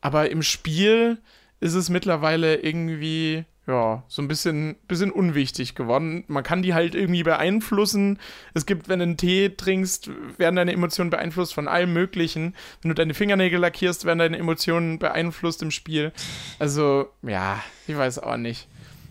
[0.00, 1.18] aber im Spiel
[1.60, 6.24] ist es mittlerweile irgendwie ja, so ein bisschen, bisschen unwichtig geworden.
[6.26, 8.18] Man kann die halt irgendwie beeinflussen.
[8.54, 12.54] Es gibt, wenn du einen Tee trinkst, werden deine Emotionen beeinflusst von allem Möglichen.
[12.80, 16.12] Wenn du deine Fingernägel lackierst, werden deine Emotionen beeinflusst im Spiel.
[16.58, 18.68] Also, ja, ich weiß auch nicht.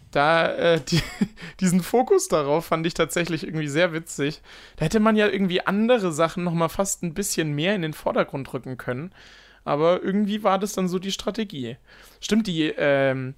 [0.10, 1.04] Da, äh, die,
[1.60, 4.41] diesen Fokus darauf fand ich tatsächlich irgendwie sehr witzig.
[4.78, 8.52] Da hätte man ja irgendwie andere Sachen nochmal fast ein bisschen mehr in den Vordergrund
[8.52, 9.13] rücken können.
[9.65, 11.78] Aber irgendwie war das dann so die Strategie.
[12.22, 13.36] Stimmt, die, ähm,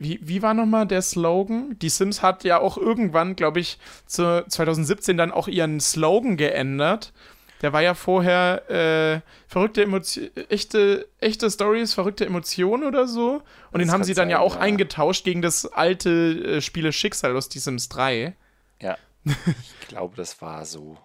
[0.00, 1.76] wie, wie war nochmal der Slogan?
[1.78, 7.12] Die Sims hat ja auch irgendwann, glaube ich, zu 2017 dann auch ihren Slogan geändert.
[7.60, 13.42] Der war ja vorher äh, verrückte Emotionen, echte, echte Stories, verrückte Emotionen oder so.
[13.72, 14.62] Und das den haben sie dann sein, ja auch ja.
[14.62, 18.34] eingetauscht gegen das alte äh, Spiele Schicksal aus Die Sims 3.
[18.80, 18.96] Ja.
[19.24, 20.96] ich glaube, das war so.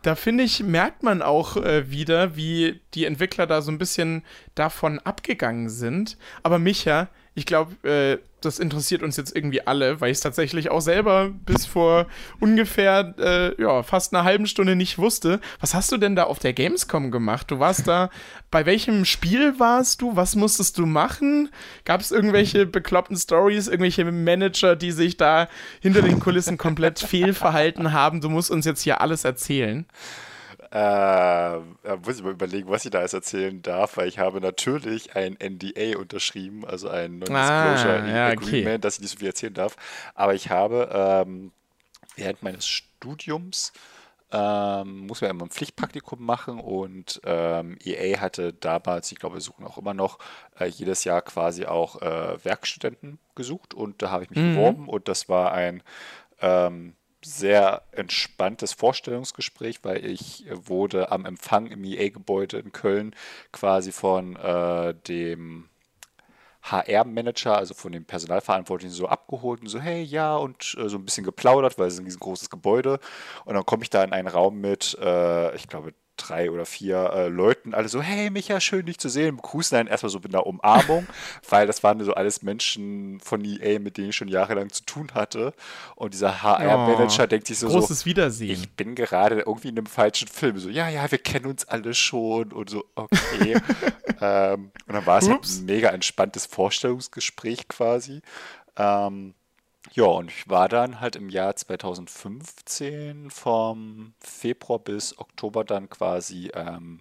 [0.00, 4.24] Da finde ich, merkt man auch äh, wieder, wie die Entwickler da so ein bisschen
[4.54, 6.16] davon abgegangen sind.
[6.42, 10.70] Aber Micha, ich glaube, äh, das interessiert uns jetzt irgendwie alle, weil ich es tatsächlich
[10.70, 12.06] auch selber bis vor
[12.40, 15.40] ungefähr äh, ja, fast einer halben Stunde nicht wusste.
[15.60, 17.50] Was hast du denn da auf der Gamescom gemacht?
[17.50, 18.10] Du warst da,
[18.50, 20.16] bei welchem Spiel warst du?
[20.16, 21.50] Was musstest du machen?
[21.84, 25.48] Gab es irgendwelche bekloppten Stories, irgendwelche Manager, die sich da
[25.80, 28.20] hinter den Kulissen komplett fehlverhalten haben?
[28.20, 29.86] Du musst uns jetzt hier alles erzählen.
[30.70, 31.58] Äh,
[32.04, 35.38] muss ich mal überlegen, was ich da alles erzählen darf, weil ich habe natürlich ein
[35.42, 38.78] NDA unterschrieben, also ein Non-Disclosure ah, ja, Agreement, okay.
[38.78, 39.76] dass ich nicht so viel erzählen darf.
[40.14, 41.52] Aber ich habe ähm,
[42.16, 43.72] während meines Studiums
[44.30, 49.40] ähm, muss man immer ein Pflichtpraktikum machen und ähm, EA hatte damals, ich glaube, wir
[49.40, 50.18] suchen auch immer noch,
[50.58, 54.54] äh, jedes Jahr quasi auch äh, Werkstudenten gesucht und da habe ich mich mhm.
[54.54, 55.82] beworben und das war ein
[56.42, 63.14] ähm, sehr entspanntes Vorstellungsgespräch, weil ich wurde am Empfang im EA-Gebäude in Köln
[63.52, 65.68] quasi von äh, dem
[66.62, 71.04] HR-Manager, also von dem Personalverantwortlichen, so abgeholt und so, hey, ja, und äh, so ein
[71.04, 73.00] bisschen geplaudert, weil es ist ein riesengroßes Gebäude.
[73.44, 77.10] Und dann komme ich da in einen Raum mit, äh, ich glaube, drei oder vier
[77.14, 80.34] äh, Leuten, alle so, hey Micha, schön dich zu sehen, begrüßen einen erstmal so mit
[80.34, 81.06] einer Umarmung,
[81.48, 85.08] weil das waren so alles Menschen von EA, mit denen ich schon jahrelang zu tun
[85.14, 85.54] hatte.
[85.94, 88.50] Und dieser HR-Manager oh, denkt sich so, großes Wiedersehen.
[88.50, 90.58] ich bin gerade irgendwie in einem falschen Film.
[90.58, 93.56] So, ja, ja, wir kennen uns alle schon und so, okay.
[94.20, 98.20] ähm, und dann war es halt ein mega entspanntes Vorstellungsgespräch quasi.
[98.76, 99.34] Ähm,
[99.92, 106.50] ja, und ich war dann halt im Jahr 2015 vom Februar bis Oktober dann quasi,
[106.54, 107.00] ähm,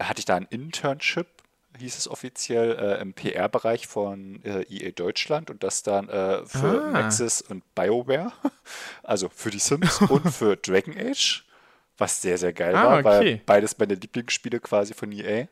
[0.00, 1.26] hatte ich da ein Internship,
[1.78, 6.84] hieß es offiziell, äh, im PR-Bereich von äh, EA Deutschland und das dann äh, für
[6.84, 6.90] ah.
[6.90, 8.32] Maxis und BioWare,
[9.02, 11.44] also für die Sims und für Dragon Age,
[11.98, 13.04] was sehr, sehr geil ah, war, okay.
[13.04, 15.46] weil beides meine Lieblingsspiele quasi von EA.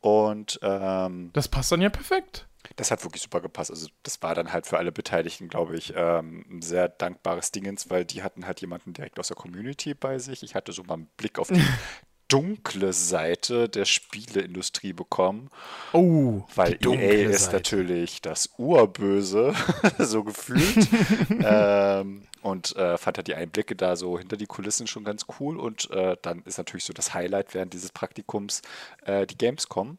[0.00, 3.70] Und ähm, das passt dann ja perfekt das hat wirklich super gepasst.
[3.70, 7.90] Also das war dann halt für alle Beteiligten, glaube ich, ähm, ein sehr dankbares Dingens,
[7.90, 10.42] weil die hatten halt jemanden direkt aus der Community bei sich.
[10.42, 11.62] Ich hatte so mal einen Blick auf die
[12.28, 15.50] dunkle Seite der Spieleindustrie bekommen.
[15.92, 17.56] Oh, weil EA ist Seite.
[17.56, 19.54] natürlich das Urböse,
[19.98, 20.88] so gefühlt.
[21.44, 25.58] ähm, und äh, fand halt die Einblicke da so hinter die Kulissen schon ganz cool.
[25.58, 28.62] Und äh, dann ist natürlich so das Highlight während dieses Praktikums
[29.04, 29.98] äh, die Gamescom.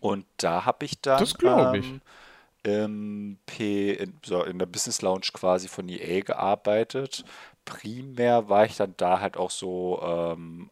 [0.00, 1.34] Und da habe ich dann das
[1.74, 1.86] ich.
[1.86, 2.00] Ähm,
[2.64, 7.24] im P, in, so in der Business Lounge quasi von EA gearbeitet.
[7.64, 10.70] Primär war ich dann da halt auch so ähm,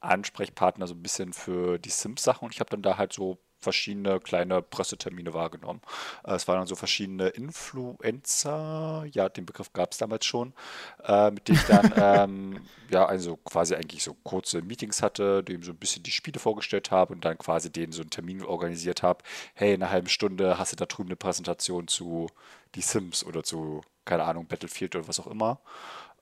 [0.00, 4.20] Ansprechpartner so ein bisschen für die Sims-Sachen und ich habe dann da halt so verschiedene
[4.20, 5.80] kleine Pressetermine wahrgenommen.
[6.24, 10.52] Äh, es waren dann so verschiedene Influencer, ja, den Begriff gab es damals schon,
[11.04, 15.62] äh, mit denen ich dann ähm, ja, also quasi eigentlich so kurze Meetings hatte, dem
[15.62, 19.02] so ein bisschen die Spiele vorgestellt habe und dann quasi denen so einen Termin organisiert
[19.02, 19.24] habe.
[19.54, 22.28] Hey, in einer halben Stunde hast du da drüben eine Präsentation zu
[22.74, 25.60] die Sims oder zu, keine Ahnung, Battlefield oder was auch immer.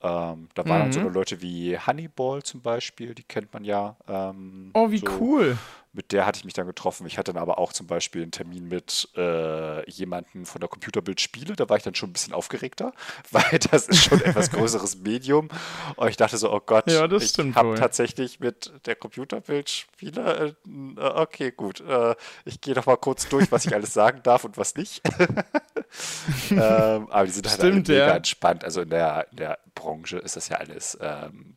[0.02, 3.96] Ähm, da waren dann so Leute wie Honeyball zum Beispiel, die kennt man ja.
[4.06, 5.06] Ähm, Oh, wie so.
[5.20, 5.56] cool.
[5.92, 7.06] Mit der hatte ich mich dann getroffen.
[7.06, 11.22] Ich hatte dann aber auch zum Beispiel einen Termin mit äh, jemandem von der Computerbild
[11.22, 11.56] Spiele.
[11.56, 12.92] Da war ich dann schon ein bisschen aufgeregter,
[13.30, 15.48] weil das ist schon etwas größeres Medium.
[15.96, 20.54] Und ich dachte so, oh Gott, Ja, ich habe tatsächlich mit der Computerbild Spiele.
[20.66, 21.80] Äh, äh, okay, gut.
[21.80, 25.00] Äh, ich gehe doch mal kurz durch, was ich alles sagen darf und was nicht.
[26.56, 28.14] ähm, aber die sind halt alle Stimmt, mega ja.
[28.16, 28.64] entspannt.
[28.64, 31.56] Also in der, in der Branche ist das ja alles ähm,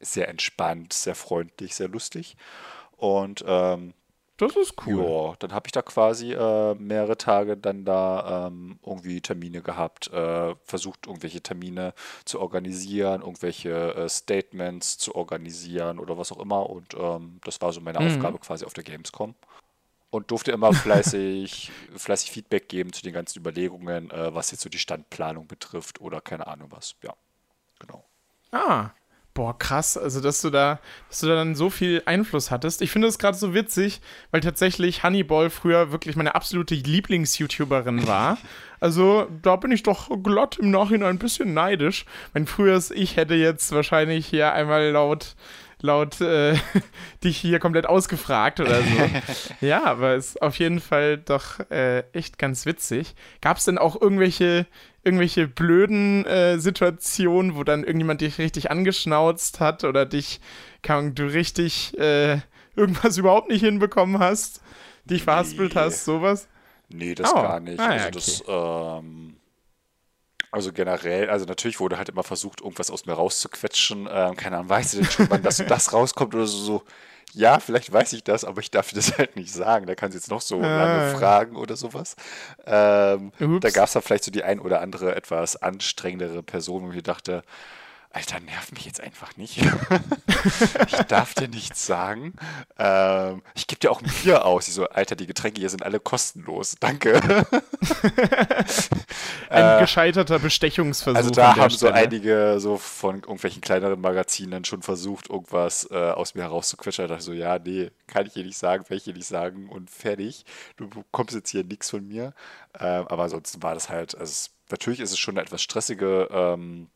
[0.00, 2.36] sehr entspannt, sehr freundlich, sehr lustig.
[2.96, 3.94] Und ähm,
[4.38, 5.12] Das ist cool.
[5.30, 10.10] ja, dann habe ich da quasi äh, mehrere Tage dann da ähm, irgendwie Termine gehabt,
[10.12, 11.92] äh, versucht irgendwelche Termine
[12.24, 16.70] zu organisieren, irgendwelche äh, Statements zu organisieren oder was auch immer.
[16.70, 19.34] Und ähm, das war so meine Aufgabe quasi auf der Gamescom.
[20.10, 24.68] Und durfte immer fleißig, fleißig Feedback geben zu den ganzen Überlegungen, äh, was jetzt so
[24.68, 26.96] die Standplanung betrifft oder keine Ahnung was.
[27.02, 27.14] Ja,
[27.78, 28.04] genau.
[28.50, 28.90] Ah.
[29.32, 29.96] Boah, krass.
[29.96, 32.82] Also, dass du da, dass du da dann so viel Einfluss hattest.
[32.82, 34.00] Ich finde das gerade so witzig,
[34.32, 38.38] weil tatsächlich Honeyball früher wirklich meine absolute Lieblings-YouTuberin war.
[38.82, 42.06] Also, da bin ich doch glatt im Nachhinein ein bisschen neidisch.
[42.32, 45.36] Mein früheres Ich hätte jetzt wahrscheinlich hier einmal laut
[45.82, 46.54] laut äh,
[47.24, 49.10] dich hier komplett ausgefragt oder so.
[49.66, 53.14] ja, aber ist auf jeden Fall doch äh, echt ganz witzig.
[53.40, 54.66] Gab es denn auch irgendwelche,
[55.04, 60.40] irgendwelche blöden äh, Situationen, wo dann irgendjemand dich richtig angeschnauzt hat oder dich,
[60.96, 62.38] Ahnung, du richtig äh,
[62.76, 64.60] irgendwas überhaupt nicht hinbekommen hast,
[65.04, 65.80] dich verhaspelt Nee.
[65.80, 66.48] hast, sowas?
[66.88, 67.42] Nee, das Oh.
[67.42, 67.78] gar nicht.
[67.78, 69.36] Ah, ja, also das, ähm,
[70.50, 74.08] also generell, also natürlich wurde halt immer versucht, irgendwas aus mir rauszuquetschen.
[74.10, 76.82] Ähm, keine Ahnung, weißt du denn schon, wann das und das rauskommt oder so, so.
[77.32, 79.86] Ja, vielleicht weiß ich das, aber ich darf dir das halt nicht sagen.
[79.86, 81.16] Da kannst du jetzt noch so lange Ah.
[81.16, 82.16] fragen oder sowas.
[82.66, 86.92] Ähm, da gab es dann vielleicht so die ein oder andere etwas anstrengendere Person, wo
[86.92, 87.42] ich dachte,
[88.12, 89.58] Alter, nerv mich jetzt einfach nicht.
[90.86, 92.34] ich darf dir nichts sagen.
[92.76, 94.66] Ähm, ich gebe dir auch ein Bier aus.
[94.66, 96.74] Ich so, Alter, die Getränke hier sind alle kostenlos.
[96.80, 97.20] Danke.
[99.48, 101.16] Ein gescheiterter Bestechungsversuch.
[101.16, 101.94] Also da haben so Stelle.
[101.94, 107.04] einige so von irgendwelchen kleineren Magazinen schon versucht, irgendwas äh, aus mir herauszuquetschen.
[107.04, 109.28] Da dachte ich so, ja, nee, kann ich hier nicht sagen, will ich hier nicht
[109.28, 110.44] sagen und fertig.
[110.76, 112.34] Du bekommst jetzt hier nichts von mir.
[112.78, 116.88] Ähm, aber ansonsten war das halt, also natürlich ist es schon eine etwas stressige ähm,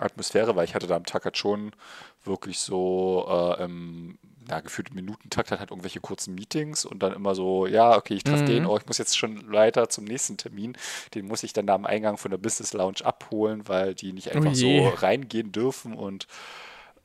[0.00, 1.72] Atmosphäre, weil ich hatte da am Tag halt schon
[2.24, 7.34] wirklich so äh, im ja, gefühlt Minutentakt halt, halt irgendwelche kurzen Meetings und dann immer
[7.34, 10.76] so, ja, okay, ich treffe den, oh, ich muss jetzt schon weiter zum nächsten Termin.
[11.14, 14.34] Den muss ich dann da am Eingang von der Business Lounge abholen, weil die nicht
[14.34, 14.88] einfach so je.
[14.88, 16.26] reingehen dürfen und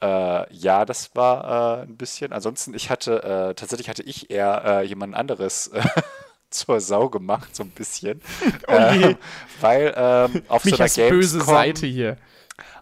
[0.02, 2.34] äh, ja, das war äh, ein bisschen.
[2.34, 5.82] Ansonsten, ich hatte, äh, tatsächlich hatte ich eher äh, jemand anderes äh,
[6.50, 8.22] zur Sau gemacht, so ein bisschen.
[8.68, 8.72] Oh.
[8.72, 9.18] Ähm,
[9.62, 12.18] weil ähm, auf so einer Michas böse Gamescom, Seite hier.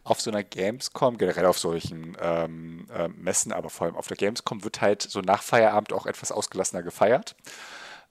[0.04, 4.18] Auf so einer Gamescom, generell auf solchen ähm, äh, Messen, aber vor allem auf der
[4.18, 7.36] Gamescom wird halt so nach Feierabend auch etwas ausgelassener gefeiert.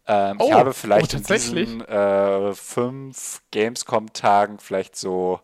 [0.07, 1.26] Ähm, ich Oh, habe oh, vielleicht in tatsächlich?
[1.26, 5.40] diesen äh, fünf Gamescom-Tagen vielleicht so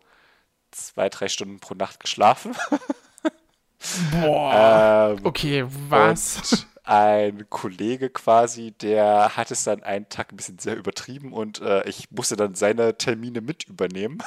[0.73, 2.57] zwei, drei Stunden pro Nacht geschlafen.
[4.11, 5.17] Boah.
[5.19, 6.67] Ähm, okay, was?
[6.85, 11.87] Ein Kollege quasi, der hat es dann einen Tag ein bisschen sehr übertrieben und äh,
[11.89, 14.23] ich musste dann seine Termine mit übernehmen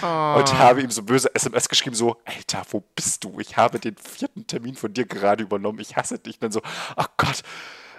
[0.00, 0.36] Ah.
[0.36, 3.38] und habe ihm so böse SMS geschrieben, so, Alter, wo bist du?
[3.38, 6.36] Ich habe den vierten Termin von dir gerade übernommen, ich hasse dich.
[6.36, 6.62] Und dann so,
[6.96, 7.42] ach Gott,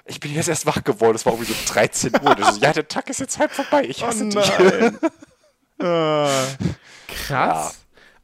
[0.05, 2.35] ich bin jetzt erst wach geworden, es war irgendwie so 13 Uhr.
[2.37, 4.35] Und so, ja, der Tag ist jetzt halb vorbei, ich Oh hasse dich.
[4.59, 4.97] nein.
[5.81, 6.27] Ah,
[7.07, 7.29] krass.
[7.29, 7.71] Ja.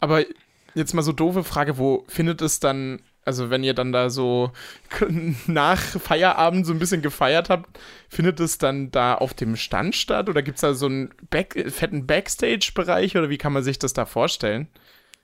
[0.02, 0.26] Aber
[0.74, 4.52] jetzt mal so doofe Frage, wo findet es dann, also wenn ihr dann da so
[5.48, 7.78] nach Feierabend so ein bisschen gefeiert habt,
[8.10, 11.66] findet es dann da auf dem Stand statt oder gibt es da so einen Back
[11.72, 14.68] fetten Backstage-Bereich oder wie kann man sich das da vorstellen?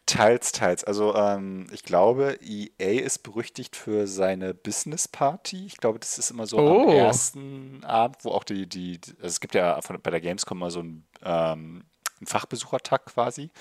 [0.08, 0.84] Teils, teils.
[0.84, 5.66] Also ähm, ich glaube, EA ist berüchtigt für seine Business Party.
[5.68, 6.90] Ich glaube, das ist immer so Oh.
[6.90, 10.20] am ersten Abend, wo auch die, die, die- also es gibt ja von, bei der
[10.20, 11.84] Gamescom mal so einen, ähm,
[12.20, 13.52] einen Fachbesuchertag quasi.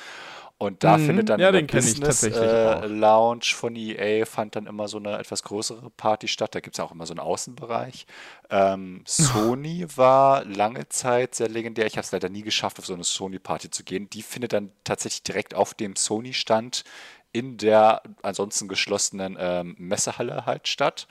[0.60, 2.86] Und da Mhm, findet dann ja, der Business äh.
[2.86, 6.54] Lounge von EA fand dann immer so eine etwas größere Party statt.
[6.54, 8.06] Da gibt es auch immer so einen Außenbereich.
[8.50, 11.86] Ähm, Sony war lange Zeit sehr legendär.
[11.86, 14.10] Ich habe es leider nie geschafft, auf so eine Sony-Party zu gehen.
[14.10, 16.84] Die findet dann tatsächlich direkt auf dem Sony-Stand
[17.32, 21.06] in der ansonsten geschlossenen ähm, Messehalle halt statt.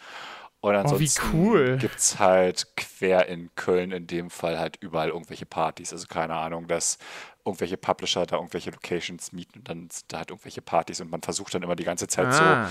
[0.61, 1.77] Und Oh, ansonsten cool.
[1.77, 5.93] gibt es halt quer in Köln in dem Fall halt überall irgendwelche Partys.
[5.93, 6.97] Also keine Ahnung, dass
[7.45, 11.21] irgendwelche Publisher da irgendwelche Locations mieten und dann sind da halt irgendwelche Partys und man
[11.21, 12.69] versucht dann immer die ganze Zeit so Ah.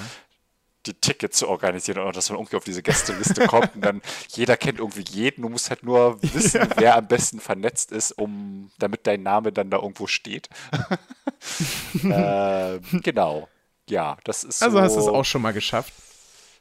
[0.86, 4.56] die Tickets zu organisieren oder dass man irgendwie auf diese Gästeliste kommt und dann jeder
[4.56, 5.42] kennt irgendwie jeden.
[5.42, 9.70] Du musst halt nur wissen, wer am besten vernetzt ist, um damit dein Name dann
[9.70, 10.48] da irgendwo steht.
[12.04, 13.48] äh, genau.
[13.88, 15.92] Ja, das ist Also so, hast du es auch schon mal geschafft.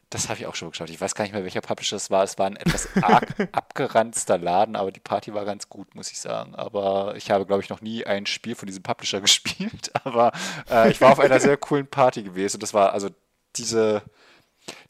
[0.09, 0.89] Das habe ich auch schon geschafft.
[0.89, 2.23] Ich weiß gar nicht mehr, welcher Publisher es war.
[2.23, 6.19] Es war ein etwas arg abgeranzter Laden, aber die Party war ganz gut, muss ich
[6.19, 6.55] sagen.
[6.55, 9.91] Aber ich habe, glaube ich, noch nie ein Spiel von diesem Publisher gespielt.
[10.05, 10.31] Aber
[10.69, 12.55] äh, ich war auf einer sehr coolen Party gewesen.
[12.55, 13.09] Und das war also
[13.57, 14.01] diese,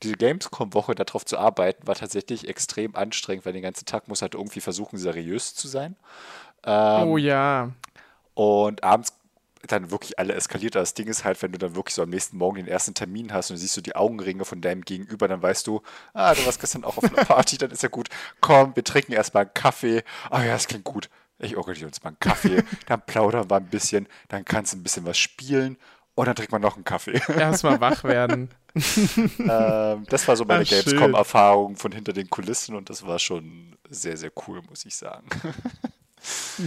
[0.03, 4.36] diese Gamescom-Woche darauf zu arbeiten, war tatsächlich extrem anstrengend, weil den ganzen Tag muss halt
[4.36, 5.95] irgendwie versuchen, seriös zu sein.
[6.63, 7.72] Ähm, oh ja.
[8.36, 9.13] Und abends
[9.66, 10.76] dann wirklich alle eskaliert.
[10.76, 13.34] Das Ding ist halt, wenn du dann wirklich so am nächsten Morgen den ersten Termin
[13.34, 15.82] hast und du siehst so die Augenringe von deinem Gegenüber, dann weißt du,
[16.14, 18.10] ah, du warst gestern auch auf einer Party, dann ist ja gut.
[18.41, 20.03] Komm, wir trinken erstmal einen Kaffee.
[20.30, 21.10] Ah ja, das klingt gut.
[21.39, 24.84] Ich organisiere uns mal einen Kaffee, dann plaudern wir ein bisschen, dann kannst du ein
[24.84, 25.78] bisschen was spielen
[26.16, 27.22] und dann trinkt man noch einen Kaffee.
[27.38, 28.49] Erstmal wach werden.
[28.76, 34.18] ähm, das war so meine Gamescom-Erfahrung von hinter den Kulissen und das war schon sehr,
[34.18, 35.28] sehr cool, muss ich sagen.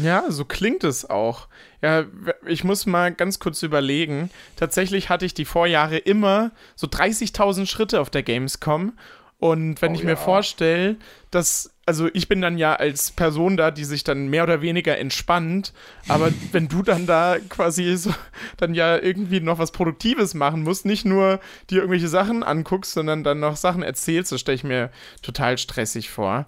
[0.02, 1.48] Ja, so klingt es auch.
[1.82, 2.04] Ja,
[2.46, 4.30] ich muss mal ganz kurz überlegen.
[4.56, 8.92] Tatsächlich hatte ich die Vorjahre immer so 30.000 Schritte auf der Gamescom.
[9.40, 10.96] Und wenn oh, ich mir vorstelle,
[11.30, 14.98] dass, also ich bin dann ja als Person da, die sich dann mehr oder weniger
[14.98, 15.72] entspannt,
[16.08, 18.12] aber wenn du dann da quasi so,
[18.58, 21.40] dann ja irgendwie noch was Produktives machen musst, nicht nur
[21.70, 24.90] dir irgendwelche Sachen anguckst, sondern dann noch Sachen erzählst, das stelle ich mir
[25.22, 26.44] total stressig vor.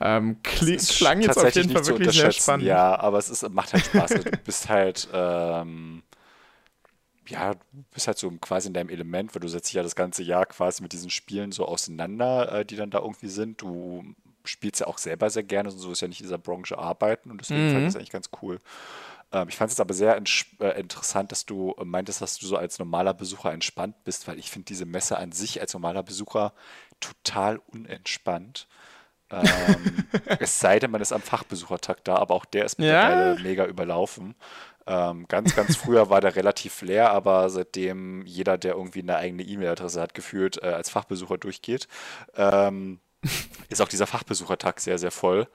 [0.00, 2.66] Ähm, kling, klang jetzt auf jeden Fall wirklich sehr spannend.
[2.66, 4.12] Ja, aber es ist, macht halt Spaß.
[4.12, 6.02] Also du bist halt, ähm,
[7.26, 9.96] ja, du bist halt so quasi in deinem Element, weil du setzt dich ja das
[9.96, 13.62] ganze Jahr quasi mit diesen Spielen so auseinander, äh, die dann da irgendwie sind.
[13.62, 14.04] Du
[14.44, 17.30] spielst ja auch selber sehr gerne und so ist ja nicht in dieser Branche arbeiten
[17.30, 17.72] und deswegen mhm.
[17.72, 18.60] fand ich das eigentlich ganz cool.
[19.32, 20.20] Ähm, ich fand es aber sehr
[20.60, 24.50] äh, interessant, dass du meintest, dass du so als normaler Besucher entspannt bist, weil ich
[24.50, 26.52] finde diese Messe an sich als normaler Besucher
[27.00, 28.68] total unentspannt.
[29.30, 30.04] Ähm,
[30.38, 33.42] es sei denn, man ist am Fachbesuchertag da, aber auch der ist mittlerweile ja.
[33.42, 34.34] mega überlaufen.
[34.86, 39.42] Ähm, ganz, ganz früher war der relativ leer, aber seitdem jeder, der irgendwie eine eigene
[39.42, 41.88] E-Mail-Adresse hat, gefühlt äh, als Fachbesucher durchgeht,
[42.36, 43.00] ähm,
[43.68, 45.48] ist auch dieser Fachbesuchertag sehr, sehr voll.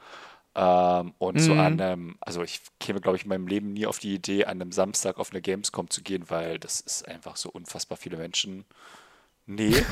[0.53, 1.39] Ähm, und mhm.
[1.39, 4.45] so an einem, also ich käme, glaube ich, in meinem Leben nie auf die Idee,
[4.45, 8.17] an einem Samstag auf eine Gamescom zu gehen, weil das ist einfach so unfassbar viele
[8.17, 8.65] Menschen.
[9.45, 9.75] Nee.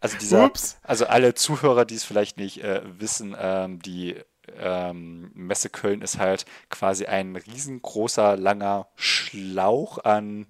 [0.00, 0.78] Also dieser, Ups.
[0.82, 4.16] also alle Zuhörer, die es vielleicht nicht äh, wissen, ähm, die
[4.58, 10.46] ähm, Messe Köln ist halt quasi ein riesengroßer, langer Schlauch an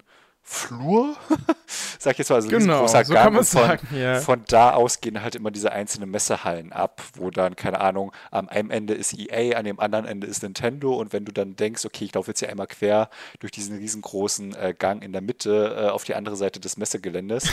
[0.49, 1.17] Flur,
[1.99, 3.33] sag ich jetzt mal, also genau, ein großer so Gang.
[3.33, 4.21] Von, sagen, ja.
[4.21, 8.47] von da aus gehen halt immer diese einzelnen Messehallen ab, wo dann, keine Ahnung, am
[8.47, 11.83] einen Ende ist EA, an dem anderen Ende ist Nintendo und wenn du dann denkst,
[11.83, 13.09] okay, ich laufe jetzt hier einmal quer
[13.39, 17.51] durch diesen riesengroßen äh, Gang in der Mitte äh, auf die andere Seite des Messegeländes,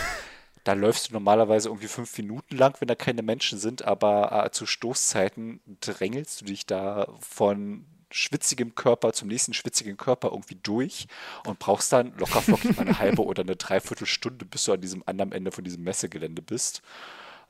[0.64, 4.50] da läufst du normalerweise irgendwie fünf Minuten lang, wenn da keine Menschen sind, aber äh,
[4.50, 11.06] zu Stoßzeiten drängelst du dich da von schwitzigem Körper zum nächsten schwitzigen Körper irgendwie durch
[11.46, 15.02] und brauchst dann locker flockig mal eine halbe oder eine Dreiviertelstunde, bis du an diesem
[15.06, 16.82] anderen Ende von diesem Messegelände bist.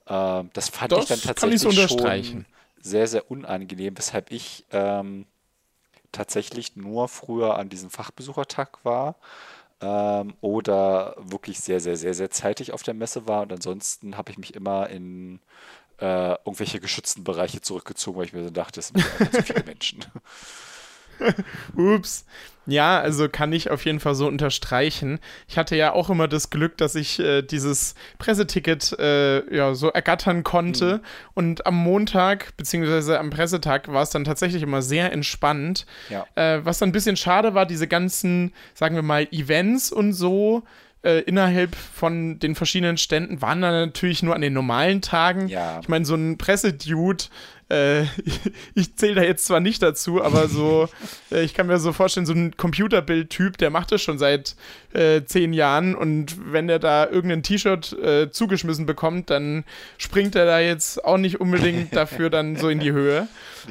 [0.09, 2.47] Ähm, das fand das ich dann tatsächlich ich schon
[2.81, 5.27] sehr, sehr unangenehm, weshalb ich ähm,
[6.12, 9.17] tatsächlich nur früher an diesem Fachbesuchertag war
[9.85, 13.43] ähm, oder wirklich sehr, sehr, sehr, sehr zeitig auf der Messe war.
[13.43, 15.41] Und ansonsten habe ich mich immer in
[15.99, 19.01] äh, irgendwelche geschützten Bereiche zurückgezogen, weil ich mir so dachte, es sind
[19.32, 20.05] zu viele Menschen.
[21.76, 22.24] Ups.
[22.67, 25.19] Ja, also kann ich auf jeden Fall so unterstreichen.
[25.49, 29.89] Ich hatte ja auch immer das Glück, dass ich äh, dieses Presseticket äh, ja, so
[29.89, 30.97] ergattern konnte.
[30.97, 31.01] Mhm.
[31.35, 35.87] Und am Montag, beziehungsweise am Pressetag, war es dann tatsächlich immer sehr entspannt.
[36.09, 36.27] Ja.
[36.35, 40.62] Äh, was dann ein bisschen schade war, diese ganzen, sagen wir mal, Events und so,
[41.05, 45.49] äh, innerhalb von den verschiedenen Ständen waren dann natürlich nur an den normalen Tagen.
[45.49, 45.81] Ja.
[45.83, 47.25] Ich meine, so ein Pressedude
[47.69, 48.03] äh,
[48.75, 50.89] ich zähle da jetzt zwar nicht dazu, aber so,
[51.31, 54.57] äh, ich kann mir so vorstellen, so ein Computerbild-Typ, der macht das schon seit
[54.95, 59.64] äh, zehn Jahren und wenn der da irgendein T-Shirt äh, zugeschmissen bekommt, dann
[59.99, 63.28] springt er da jetzt auch nicht unbedingt dafür dann so in die Höhe.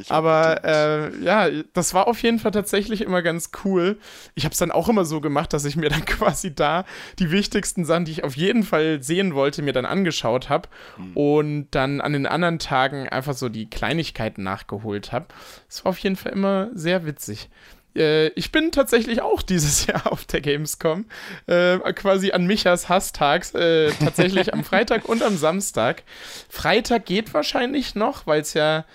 [0.10, 3.98] aber äh, ja, das war auf jeden Fall tatsächlich immer ganz cool.
[4.36, 6.86] Ich habe es dann auch immer so gemacht, dass ich mir dann quasi da
[7.20, 11.18] die wichtigsten Sachen, die ich auf jeden Fall sehen wollte, mir dann angeschaut habe mhm.
[11.18, 15.28] und dann an den anderen Tagen einfach so die Kleinigkeiten nachgeholt habe.
[15.70, 17.50] Es war auf jeden Fall immer sehr witzig.
[17.96, 21.06] Äh, ich bin tatsächlich auch dieses Jahr auf der Gamescom,
[21.48, 26.04] äh, quasi an Michas Hasstags, äh, tatsächlich am Freitag und am Samstag.
[26.50, 28.86] Freitag geht wahrscheinlich noch, weil es ja,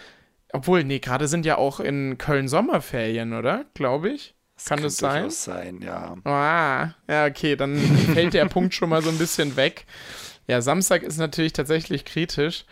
[0.53, 3.64] obwohl, nee, gerade sind ja auch in Köln Sommerferien, oder?
[3.74, 4.34] Glaube ich.
[4.57, 5.30] Das Kann das sein?
[5.30, 6.16] sein, ja.
[6.24, 7.76] Ah, ja, okay, dann
[8.14, 9.86] fällt der Punkt schon mal so ein bisschen weg.
[10.49, 12.64] ja, Samstag ist natürlich tatsächlich kritisch.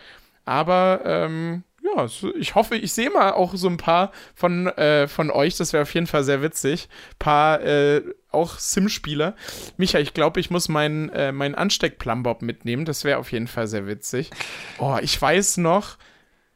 [0.43, 1.63] Aber ähm,
[1.95, 2.07] ja,
[2.37, 5.57] ich hoffe, ich sehe mal auch so ein paar von, äh, von euch.
[5.57, 6.89] Das wäre auf jeden Fall sehr witzig.
[7.11, 9.35] Ein paar äh, auch Sim-Spieler.
[9.77, 12.85] Micha, ich glaube, ich muss meinen äh, mein Ansteck-Plumbob mitnehmen.
[12.85, 14.31] Das wäre auf jeden Fall sehr witzig.
[14.79, 15.97] Oh, ich weiß noch,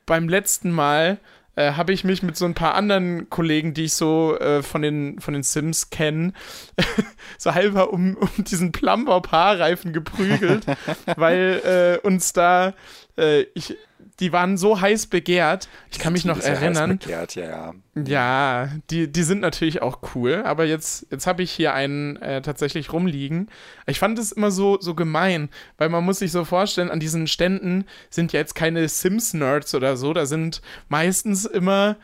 [0.06, 1.20] beim letzten Mal
[1.56, 4.82] äh, habe ich mich mit so ein paar anderen Kollegen, die ich so äh, von,
[4.82, 6.34] den, von den Sims kenne,
[7.38, 10.66] so halber um, um diesen Plumbob-Haarreifen geprügelt,
[11.18, 12.74] weil äh, uns da,
[13.18, 13.78] äh, ich,
[14.22, 15.68] die waren so heiß begehrt.
[15.92, 17.00] Ich kann mich noch erinnern.
[17.00, 17.74] Begehrt, ja, ja.
[18.06, 22.42] ja, die, die sind natürlich auch cool, aber jetzt, jetzt habe ich hier einen äh,
[22.42, 23.50] tatsächlich rumliegen.
[23.88, 27.28] Ich fand es immer so, so gemein, weil man muss sich so vorstellen, an diesen
[27.28, 31.98] Ständen sind ja jetzt keine Sims-Nerds oder so, da sind meistens immer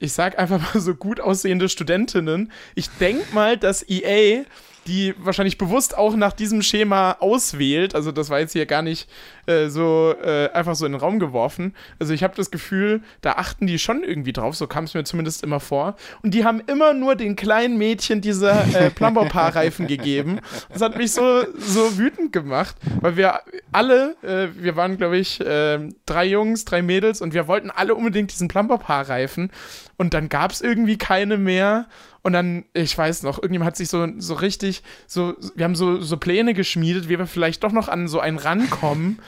[0.00, 2.52] ich sag einfach mal so gut aussehende Studentinnen.
[2.76, 4.44] Ich denk mal, dass EA
[4.88, 7.94] die wahrscheinlich bewusst auch nach diesem Schema auswählt.
[7.94, 9.08] Also das war jetzt hier gar nicht
[9.46, 11.74] äh, so äh, einfach so in den Raum geworfen.
[11.98, 15.04] Also ich habe das Gefühl, da achten die schon irgendwie drauf, so kam es mir
[15.04, 15.96] zumindest immer vor.
[16.22, 20.40] Und die haben immer nur den kleinen Mädchen diese äh, Plumber-Paar-Reifen gegeben.
[20.72, 23.40] Das hat mich so, so wütend gemacht, weil wir
[23.72, 27.94] alle, äh, wir waren glaube ich äh, drei Jungs, drei Mädels und wir wollten alle
[27.94, 29.50] unbedingt diesen Plumber-Paar-Reifen.
[29.98, 31.86] Und dann gab es irgendwie keine mehr.
[32.28, 35.98] Und dann, ich weiß noch, irgendjemand hat sich so, so richtig, so, wir haben so,
[36.02, 39.18] so Pläne geschmiedet, wie wir vielleicht doch noch an so einen rankommen.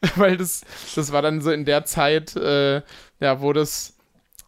[0.16, 0.64] Weil das,
[0.96, 2.82] das war dann so in der Zeit, äh,
[3.20, 3.94] ja, wo das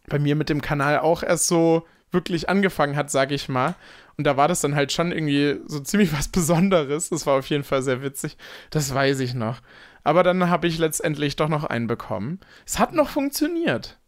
[0.07, 3.75] bei mir mit dem Kanal auch erst so wirklich angefangen hat, sag ich mal.
[4.17, 7.07] Und da war das dann halt schon irgendwie so ziemlich was Besonderes.
[7.11, 8.35] Das war auf jeden Fall sehr witzig.
[8.71, 9.61] Das weiß ich noch.
[10.03, 12.41] Aber dann habe ich letztendlich doch noch einen bekommen.
[12.65, 13.99] Es hat noch funktioniert.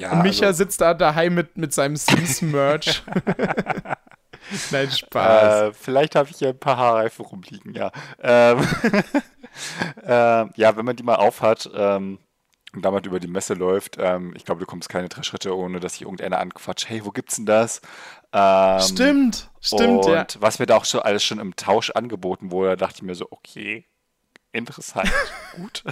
[0.00, 3.02] Ja, und Micha also, sitzt da daheim mit, mit seinem Sims-Merch.
[4.70, 5.62] Nein, Spaß.
[5.62, 7.92] Äh, vielleicht habe ich hier ein paar Haarreifen rumliegen, ja.
[8.18, 8.66] Ähm,
[10.02, 12.18] äh, ja, wenn man die mal aufhat ähm,
[12.72, 15.80] und damit über die Messe läuft, ähm, ich glaube, du kommst keine drei Schritte, ohne
[15.80, 16.88] dass sich irgendeiner anquatscht.
[16.88, 17.82] Hey, wo gibt's denn das?
[18.32, 20.26] Ähm, stimmt, stimmt, und ja.
[20.40, 23.26] was mir da auch schon alles schon im Tausch angeboten wurde, dachte ich mir so,
[23.30, 23.84] okay,
[24.50, 25.12] interessant,
[25.56, 25.84] gut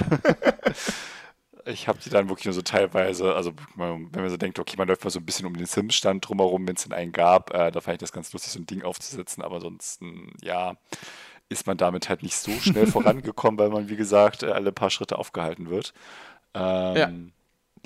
[1.69, 4.89] ich habe die dann wirklich nur so teilweise, also wenn man so denkt, okay, man
[4.89, 7.71] läuft mal so ein bisschen um den Sims-Stand drumherum, wenn es den einen gab, äh,
[7.71, 10.01] da fand ich das ganz lustig, so ein Ding aufzusetzen, aber sonst,
[10.43, 10.77] ja,
[11.49, 14.91] ist man damit halt nicht so schnell vorangekommen, weil man, wie gesagt, äh, alle paar
[14.91, 15.93] Schritte aufgehalten wird.
[16.55, 17.11] Ähm, ja.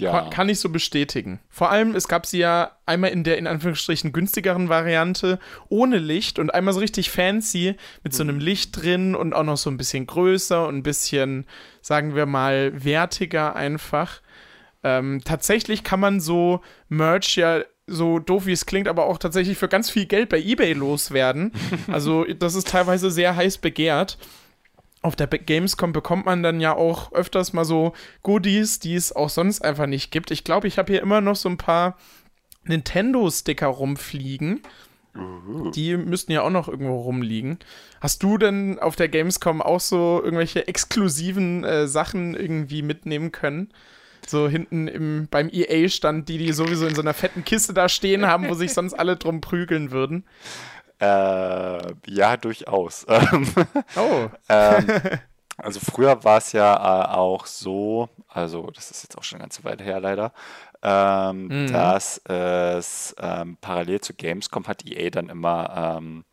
[0.01, 0.29] Ja.
[0.31, 1.41] Kann ich so bestätigen.
[1.49, 5.39] Vor allem, es gab sie ja einmal in der in Anführungsstrichen günstigeren Variante
[5.69, 8.43] ohne Licht und einmal so richtig fancy mit so einem mhm.
[8.43, 11.47] Licht drin und auch noch so ein bisschen größer und ein bisschen,
[11.81, 14.21] sagen wir mal, wertiger einfach.
[14.83, 19.59] Ähm, tatsächlich kann man so Merch ja so doof wie es klingt, aber auch tatsächlich
[19.59, 21.53] für ganz viel Geld bei eBay loswerden.
[21.89, 24.19] Also das ist teilweise sehr heiß begehrt
[25.03, 27.93] auf der Gamescom bekommt man dann ja auch öfters mal so
[28.23, 30.31] Goodies, die es auch sonst einfach nicht gibt.
[30.31, 31.99] Ich glaube, ich habe hier immer noch so ein paar
[32.65, 34.63] Nintendo-Sticker rumfliegen.
[35.75, 37.59] Die müssten ja auch noch irgendwo rumliegen.
[38.01, 43.71] Hast du denn auf der Gamescom auch so irgendwelche exklusiven äh, Sachen irgendwie mitnehmen können?
[44.27, 48.25] So hinten im, beim EA-Stand, die die sowieso in so einer fetten Kiste da stehen
[48.25, 50.25] haben, wo sich sonst alle drum prügeln würden.
[51.03, 53.05] Äh, ja, durchaus.
[53.97, 54.29] oh.
[54.49, 54.87] ähm,
[55.57, 59.45] also früher war es ja äh, auch so, also das ist jetzt auch schon eine
[59.45, 60.33] ganze Weile her leider,
[60.81, 61.73] ähm, mhm.
[61.73, 66.25] dass es ähm, parallel zu Gamescom hat EA dann immer ähm,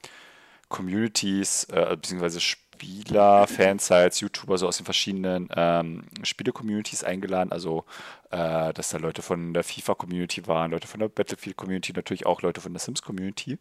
[0.67, 2.39] Communities äh, bzw.
[2.39, 7.51] Spieler, Fansites, YouTuber so aus den verschiedenen ähm, Spiele-Communities eingeladen.
[7.51, 7.83] Also,
[8.31, 12.61] äh, dass da Leute von der FIFA-Community waren, Leute von der Battlefield-Community, natürlich auch Leute
[12.61, 13.57] von der Sims-Community.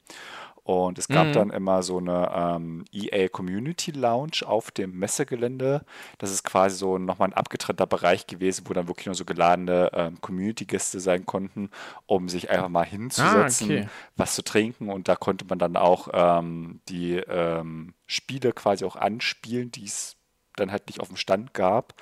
[0.69, 1.33] Und es gab mhm.
[1.33, 5.83] dann immer so eine ähm, EA Community Lounge auf dem Messegelände.
[6.19, 9.91] Das ist quasi so nochmal ein abgetrennter Bereich gewesen, wo dann wirklich nur so geladene
[9.95, 11.71] ähm, Community-Gäste sein konnten,
[12.05, 13.89] um sich einfach mal hinzusetzen, ah, okay.
[14.17, 14.91] was zu trinken.
[14.91, 20.17] Und da konnte man dann auch ähm, die ähm, Spiele quasi auch anspielen, die es
[20.57, 21.95] dann halt nicht auf dem Stand gab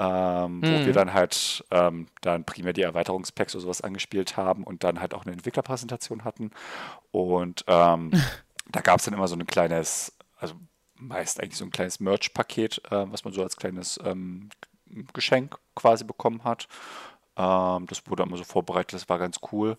[0.00, 0.62] ähm, mhm.
[0.62, 0.92] wo wir hm.
[0.94, 5.24] dann halt ähm, dann primär die Erweiterungspacks oder sowas angespielt haben und dann halt auch
[5.24, 6.52] eine Entwicklerpräsentation hatten.
[7.12, 8.10] Und ähm,
[8.70, 10.54] da gab es dann immer so ein kleines, also
[10.94, 14.48] meist eigentlich so ein kleines Merch-Paket, äh, was man so als kleines ähm,
[15.12, 16.66] Geschenk quasi bekommen hat.
[17.36, 19.76] Ähm, das wurde immer so vorbereitet, das war ganz cool.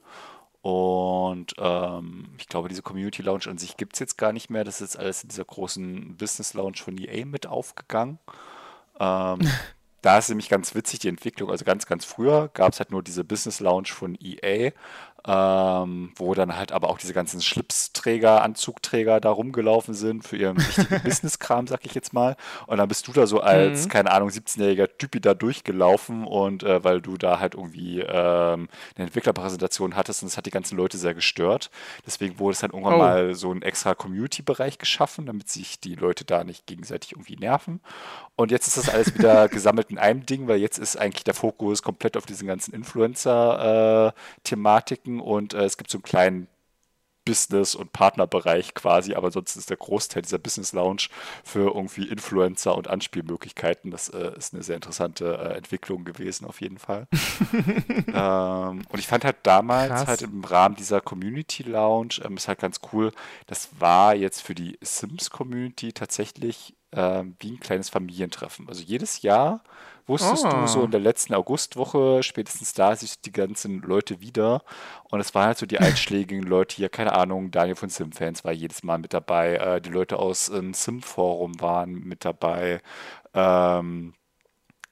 [0.62, 4.64] Und ähm, ich glaube, diese Community Lounge an sich gibt es jetzt gar nicht mehr.
[4.64, 8.20] Das ist alles in dieser großen Business Lounge von EA mit aufgegangen.
[9.00, 9.40] Ähm,
[10.02, 11.52] Da ist nämlich ganz witzig die Entwicklung.
[11.52, 14.72] Also ganz, ganz früher gab es halt nur diese Business Lounge von EA.
[15.28, 20.58] Ähm, wo dann halt aber auch diese ganzen Schlipsträger, Anzugträger da rumgelaufen sind für ihren
[20.58, 22.36] wichtigen Businesskram, sag ich jetzt mal.
[22.68, 23.90] Und dann bist du da so als, mhm.
[23.90, 29.08] keine Ahnung, 17-jähriger Typi da durchgelaufen und äh, weil du da halt irgendwie ähm, eine
[29.08, 31.70] Entwicklerpräsentation hattest und das hat die ganzen Leute sehr gestört.
[32.06, 33.00] Deswegen wurde es dann irgendwann oh.
[33.00, 37.80] mal so ein extra Community-Bereich geschaffen, damit sich die Leute da nicht gegenseitig irgendwie nerven.
[38.36, 41.36] Und jetzt ist das alles wieder gesammelt in einem Ding, weil jetzt ist eigentlich der
[41.36, 46.48] Fokus komplett auf diesen ganzen Influencer-Thematiken und äh, es gibt so einen kleinen
[47.26, 51.04] Business- und Partnerbereich quasi, aber sonst ist der Großteil dieser Business Lounge
[51.44, 53.92] für irgendwie Influencer und Anspielmöglichkeiten.
[53.92, 57.08] Das äh, ist eine sehr interessante äh, Entwicklung gewesen, auf jeden Fall.
[58.14, 60.08] ähm, und ich fand halt damals Krass.
[60.08, 63.12] halt im Rahmen dieser Community Lounge, ähm, ist halt ganz cool,
[63.46, 68.68] das war jetzt für die Sims-Community tatsächlich äh, wie ein kleines Familientreffen.
[68.68, 69.64] Also jedes Jahr
[70.12, 70.50] wusstest oh.
[70.50, 70.86] du so ah.
[70.86, 74.62] in der letzten Augustwoche, spätestens da siehst du die ganzen Leute wieder.
[75.10, 78.52] Und es waren halt so die einschlägigen Leute hier, keine Ahnung, Daniel von Sim-Fans war
[78.52, 82.82] jedes Mal mit dabei, äh, die Leute aus dem ähm, Sim-Forum waren mit dabei.
[83.34, 84.14] Ähm,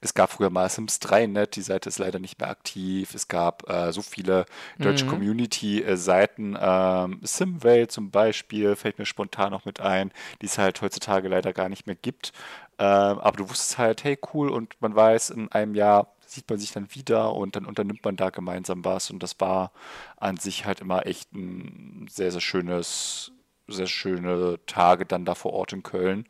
[0.02, 3.14] es gab früher mal Sims 3 Net, die Seite ist leider nicht mehr aktiv.
[3.14, 4.46] Es gab äh, so viele
[4.78, 5.10] deutsche mhm.
[5.10, 6.56] Community-Seiten.
[6.58, 10.10] Ähm, Simway zum Beispiel fällt mir spontan noch mit ein,
[10.40, 12.32] die es halt heutzutage leider gar nicht mehr gibt.
[12.80, 16.58] Ähm, aber du wusstest halt, hey, cool, und man weiß, in einem Jahr sieht man
[16.58, 19.10] sich dann wieder und dann unternimmt man da gemeinsam was.
[19.10, 19.70] Und das war
[20.16, 23.32] an sich halt immer echt ein sehr, sehr schönes,
[23.68, 26.26] sehr schöne Tage dann da vor Ort in Köln.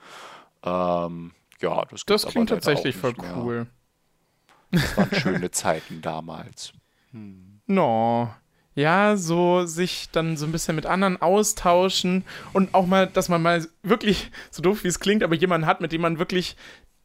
[0.64, 3.68] Ähm, ja, das, das klingt tatsächlich voll cool.
[4.72, 6.72] Das waren schöne Zeiten damals.
[7.12, 7.60] Hm.
[7.68, 8.34] No.
[8.74, 13.42] Ja, so sich dann so ein bisschen mit anderen austauschen und auch mal, dass man
[13.42, 16.56] mal wirklich, so doof wie es klingt, aber jemanden hat, mit dem man wirklich,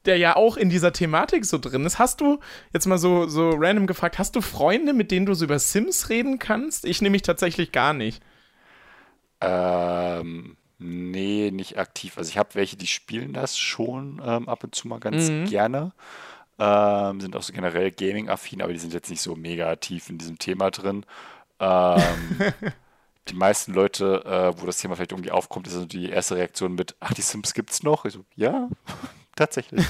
[0.06, 1.98] der ja auch in dieser Thematik so drin ist.
[1.98, 2.40] Hast du,
[2.72, 6.10] jetzt mal so, so random gefragt, hast du Freunde, mit denen du so über Sims
[6.10, 6.86] reden kannst?
[6.86, 8.22] Ich nehme mich tatsächlich gar nicht.
[9.42, 12.18] Ähm, Nee, nicht aktiv.
[12.18, 15.46] Also ich habe welche, die spielen das schon ähm, ab und zu mal ganz Mhm.
[15.46, 15.94] gerne.
[16.60, 20.18] Ähm, sind auch so generell Gaming-affin, aber die sind jetzt nicht so mega tief in
[20.18, 21.06] diesem Thema drin.
[21.60, 22.54] Ähm,
[23.28, 26.76] die meisten Leute, äh, wo das Thema vielleicht irgendwie aufkommt, ist also die erste Reaktion
[26.76, 28.06] mit, ach, die Sims gibt's noch?
[28.06, 28.70] Ich so, ja,
[29.36, 29.84] tatsächlich.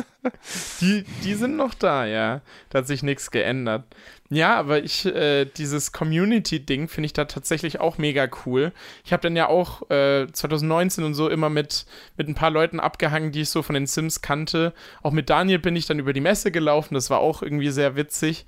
[0.80, 2.40] die, die sind noch da, ja.
[2.70, 3.84] Da hat sich nichts geändert.
[4.30, 8.72] Ja, aber ich, äh, dieses Community-Ding finde ich da tatsächlich auch mega cool.
[9.04, 11.86] Ich habe dann ja auch äh, 2019 und so immer mit,
[12.16, 14.74] mit ein paar Leuten abgehangen, die ich so von den Sims kannte.
[15.02, 17.96] Auch mit Daniel bin ich dann über die Messe gelaufen, das war auch irgendwie sehr
[17.96, 18.44] witzig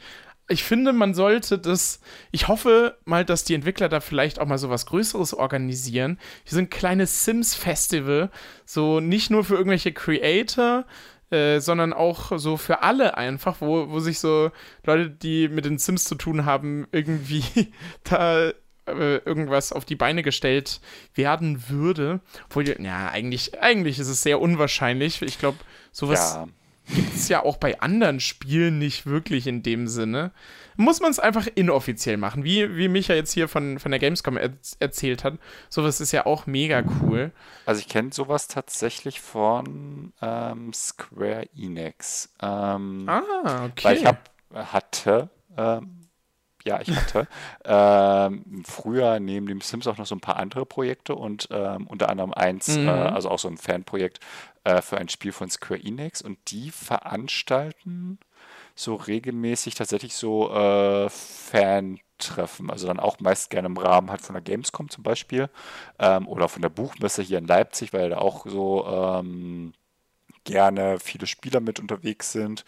[0.50, 2.00] ich finde, man sollte das.
[2.32, 6.18] Ich hoffe mal, dass die Entwickler da vielleicht auch mal so was Größeres organisieren.
[6.44, 8.30] Hier so ein kleines Sims-Festival.
[8.64, 10.86] So nicht nur für irgendwelche Creator,
[11.30, 14.50] äh, sondern auch so für alle einfach, wo, wo sich so
[14.84, 17.44] Leute, die mit den Sims zu tun haben, irgendwie
[18.04, 20.80] da äh, irgendwas auf die Beine gestellt
[21.14, 22.20] werden würde.
[22.46, 25.22] Obwohl, ja, eigentlich, eigentlich ist es sehr unwahrscheinlich.
[25.22, 25.58] Ich glaube,
[25.92, 26.34] sowas.
[26.34, 26.48] Ja
[26.94, 30.32] gibt es ja auch bei anderen Spielen nicht wirklich in dem Sinne.
[30.76, 34.36] Muss man es einfach inoffiziell machen, wie, wie Micha jetzt hier von, von der Gamescom
[34.36, 35.34] er erzählt hat.
[35.68, 37.32] Sowas ist ja auch mega cool.
[37.66, 42.32] Also ich kenne sowas tatsächlich von ähm, Square Enix.
[42.40, 43.84] Ähm, ah, okay.
[43.84, 46.00] Weil ich hab, hatte ähm,
[46.64, 47.26] ja, ich hatte
[47.64, 52.08] ähm, früher neben dem Sims auch noch so ein paar andere Projekte und ähm, unter
[52.08, 52.88] anderem eins, äh, mhm.
[52.88, 54.20] äh, also auch so ein Fanprojekt
[54.64, 58.18] äh, für ein Spiel von Square Enix und die veranstalten
[58.74, 64.34] so regelmäßig tatsächlich so äh, Fan-Treffen, also dann auch meist gerne im Rahmen halt von
[64.34, 65.50] der Gamescom zum Beispiel
[65.98, 69.72] ähm, oder von der Buchmesse hier in Leipzig, weil da auch so ähm,
[70.44, 72.64] gerne viele Spieler mit unterwegs sind.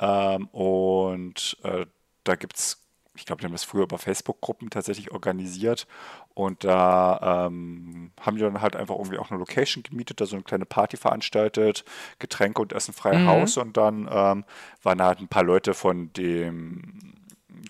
[0.00, 1.86] Ähm, und äh,
[2.24, 2.81] da gibt es
[3.14, 5.86] ich glaube, die haben das früher über Facebook-Gruppen tatsächlich organisiert
[6.34, 10.36] und da ähm, haben die dann halt einfach irgendwie auch eine Location gemietet, da so
[10.36, 11.84] eine kleine Party veranstaltet,
[12.18, 13.26] Getränke und Essen frei mhm.
[13.26, 14.44] Haus und dann ähm,
[14.82, 17.12] waren da halt ein paar Leute von dem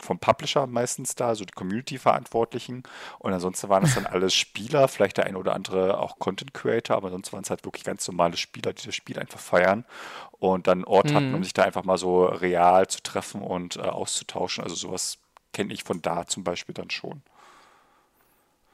[0.00, 2.82] vom Publisher meistens da, so die Community-Verantwortlichen.
[3.18, 6.96] Und ansonsten waren das dann alles Spieler, vielleicht der ein oder andere auch Content Creator,
[6.96, 9.84] aber sonst waren es halt wirklich ganz normale Spieler, die das Spiel einfach feiern
[10.32, 11.14] und dann einen Ort mhm.
[11.14, 14.64] hatten, um sich da einfach mal so real zu treffen und äh, auszutauschen.
[14.64, 15.18] Also sowas
[15.52, 17.22] kenne ich von da zum Beispiel dann schon.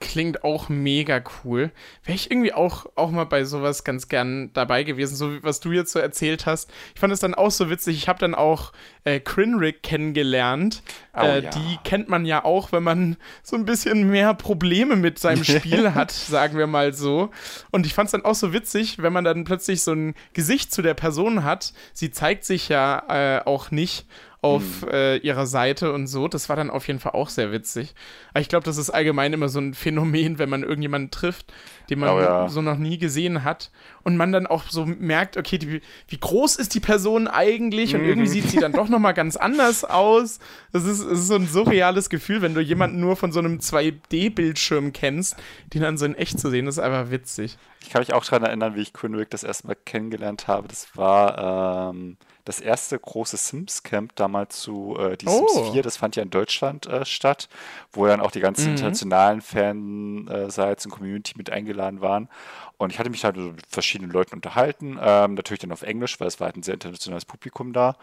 [0.00, 1.72] Klingt auch mega cool.
[2.04, 5.58] Wäre ich irgendwie auch, auch mal bei sowas ganz gern dabei gewesen, so wie was
[5.58, 6.70] du jetzt so erzählt hast.
[6.94, 7.96] Ich fand es dann auch so witzig.
[7.96, 8.72] Ich habe dann auch
[9.02, 10.84] äh, Crinrick kennengelernt.
[11.14, 11.50] Oh, äh, ja.
[11.50, 15.92] Die kennt man ja auch, wenn man so ein bisschen mehr Probleme mit seinem Spiel
[15.94, 17.30] hat, sagen wir mal so.
[17.72, 20.72] Und ich fand es dann auch so witzig, wenn man dann plötzlich so ein Gesicht
[20.72, 21.72] zu der Person hat.
[21.92, 24.06] Sie zeigt sich ja äh, auch nicht
[24.40, 24.88] auf mhm.
[24.92, 26.28] äh, ihrer Seite und so.
[26.28, 27.94] Das war dann auf jeden Fall auch sehr witzig.
[28.30, 31.52] Aber ich glaube, das ist allgemein immer so ein Phänomen, wenn man irgendjemanden trifft,
[31.90, 32.48] den man oh, ja.
[32.48, 33.72] so noch nie gesehen hat
[34.04, 38.02] und man dann auch so merkt, okay, die, wie groß ist die Person eigentlich und
[38.02, 38.08] mhm.
[38.08, 40.38] irgendwie sieht sie dann doch noch mal ganz anders aus.
[40.72, 43.58] Das ist, das ist so ein surreales Gefühl, wenn du jemanden nur von so einem
[43.58, 45.36] 2D-Bildschirm kennst,
[45.74, 47.58] den dann so in echt zu sehen, das ist einfach witzig.
[47.82, 50.68] Ich kann mich auch daran erinnern, wie ich Quinwick das erste Mal kennengelernt habe.
[50.68, 52.16] Das war ähm,
[52.48, 55.46] das erste große Sims-Camp damals zu äh, die oh.
[55.48, 57.50] Sims 4, das fand ja in Deutschland äh, statt,
[57.92, 58.76] wo dann auch die ganzen mhm.
[58.76, 62.30] internationalen Fansites und Community mit eingeladen waren.
[62.78, 66.28] Und ich hatte mich halt mit verschiedenen Leuten unterhalten, ähm, natürlich dann auf Englisch, weil
[66.28, 67.96] es war halt ein sehr internationales Publikum da.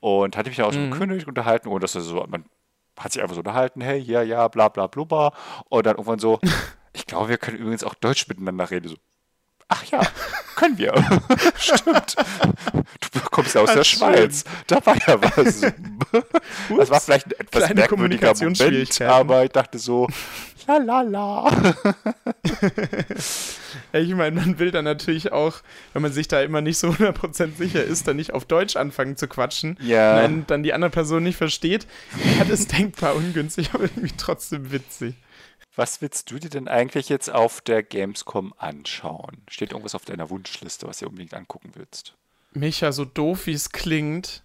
[0.00, 0.88] Und hatte mich dann auch mhm.
[0.88, 2.44] mit König unterhalten, ohne dass er so, man
[2.98, 5.32] hat sich einfach so unterhalten, hey, ja, ja, bla, bla, blubber.
[5.68, 6.40] Und dann irgendwann so,
[6.92, 8.88] ich glaube, wir können übrigens auch Deutsch miteinander reden.
[8.88, 8.96] So,
[9.72, 10.02] Ach ja,
[10.54, 10.92] können wir.
[11.56, 12.16] Stimmt.
[13.12, 14.44] Du kommst ja aus der Schweiz.
[14.66, 15.60] Da war ja was.
[16.76, 20.08] das war vielleicht ein etwas Kleine merkwürdiger Moment, aber ich dachte so,
[20.66, 21.50] la la la.
[23.94, 25.62] ja, ich meine, man will dann natürlich auch,
[25.94, 29.16] wenn man sich da immer nicht so 100% sicher ist, dann nicht auf Deutsch anfangen
[29.16, 29.78] zu quatschen.
[29.80, 30.22] Ja.
[30.22, 31.86] Wenn dann die andere Person nicht versteht.
[32.38, 35.14] Ja, das ist denkbar ungünstig, aber irgendwie trotzdem witzig.
[35.74, 39.38] Was willst du dir denn eigentlich jetzt auf der Gamescom anschauen?
[39.48, 42.14] Steht irgendwas auf deiner Wunschliste, was du unbedingt angucken willst?
[42.52, 44.42] Micha, so doof wie es klingt,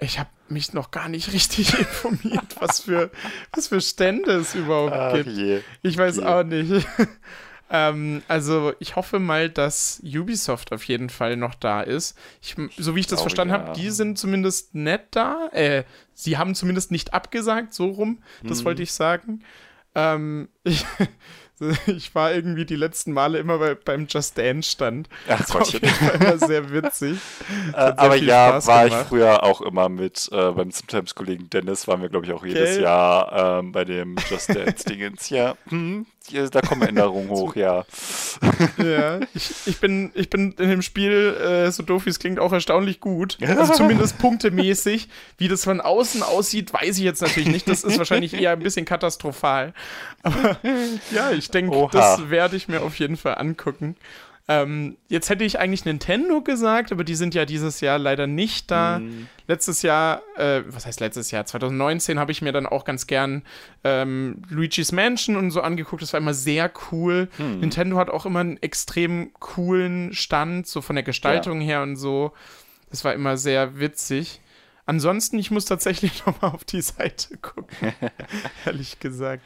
[0.00, 3.10] ich habe mich noch gar nicht richtig informiert, was für,
[3.52, 5.28] was für Stände es überhaupt Ach, gibt.
[5.28, 6.24] Je, ich weiß je.
[6.24, 6.86] auch nicht.
[7.70, 12.16] ähm, also ich hoffe mal, dass Ubisoft auf jeden Fall noch da ist.
[12.40, 13.60] Ich, so wie ich das oh, verstanden ja.
[13.60, 15.48] habe, die sind zumindest nett da.
[15.52, 18.22] Äh, sie haben zumindest nicht abgesagt, so rum.
[18.42, 18.64] Das hm.
[18.64, 19.44] wollte ich sagen.
[19.94, 20.84] Ähm, ich,
[21.86, 25.08] ich war irgendwie die letzten Male immer bei, beim Just Dance Stand.
[25.28, 27.18] Ach, das war jeden Fall immer sehr witzig.
[27.72, 29.02] äh, aber ja, Spaß war gemacht.
[29.02, 32.76] ich früher auch immer mit äh, beim Sometimes-Kollegen Dennis, waren wir, glaube ich, auch jedes
[32.76, 32.82] okay.
[32.82, 35.28] Jahr ähm, bei dem Just Dance-Dingens.
[35.30, 36.06] ja, hm,
[36.50, 37.84] da kommen Änderungen hoch, ja.
[38.78, 42.38] ja, ich, ich, bin, ich bin in dem Spiel, äh, so doof wie es klingt,
[42.38, 43.38] auch erstaunlich gut.
[43.40, 45.08] Also zumindest punktemäßig.
[45.38, 47.68] Wie das von außen aussieht, weiß ich jetzt natürlich nicht.
[47.68, 49.72] Das ist wahrscheinlich eher ein bisschen katastrophal.
[50.22, 50.58] Aber
[51.10, 53.96] ja, ich denke, das werde ich mir auf jeden Fall angucken.
[54.50, 58.68] Ähm, jetzt hätte ich eigentlich Nintendo gesagt, aber die sind ja dieses Jahr leider nicht
[58.68, 58.98] da.
[58.98, 59.28] Mm.
[59.46, 61.46] Letztes Jahr, äh, was heißt letztes Jahr?
[61.46, 63.44] 2019 habe ich mir dann auch ganz gern
[63.84, 66.02] ähm, Luigi's Mansion und so angeguckt.
[66.02, 67.28] Das war immer sehr cool.
[67.38, 67.60] Mm.
[67.60, 71.66] Nintendo hat auch immer einen extrem coolen Stand, so von der Gestaltung ja.
[71.68, 72.32] her und so.
[72.90, 74.40] Das war immer sehr witzig.
[74.84, 77.92] Ansonsten, ich muss tatsächlich nochmal auf die Seite gucken.
[78.66, 79.44] ehrlich gesagt.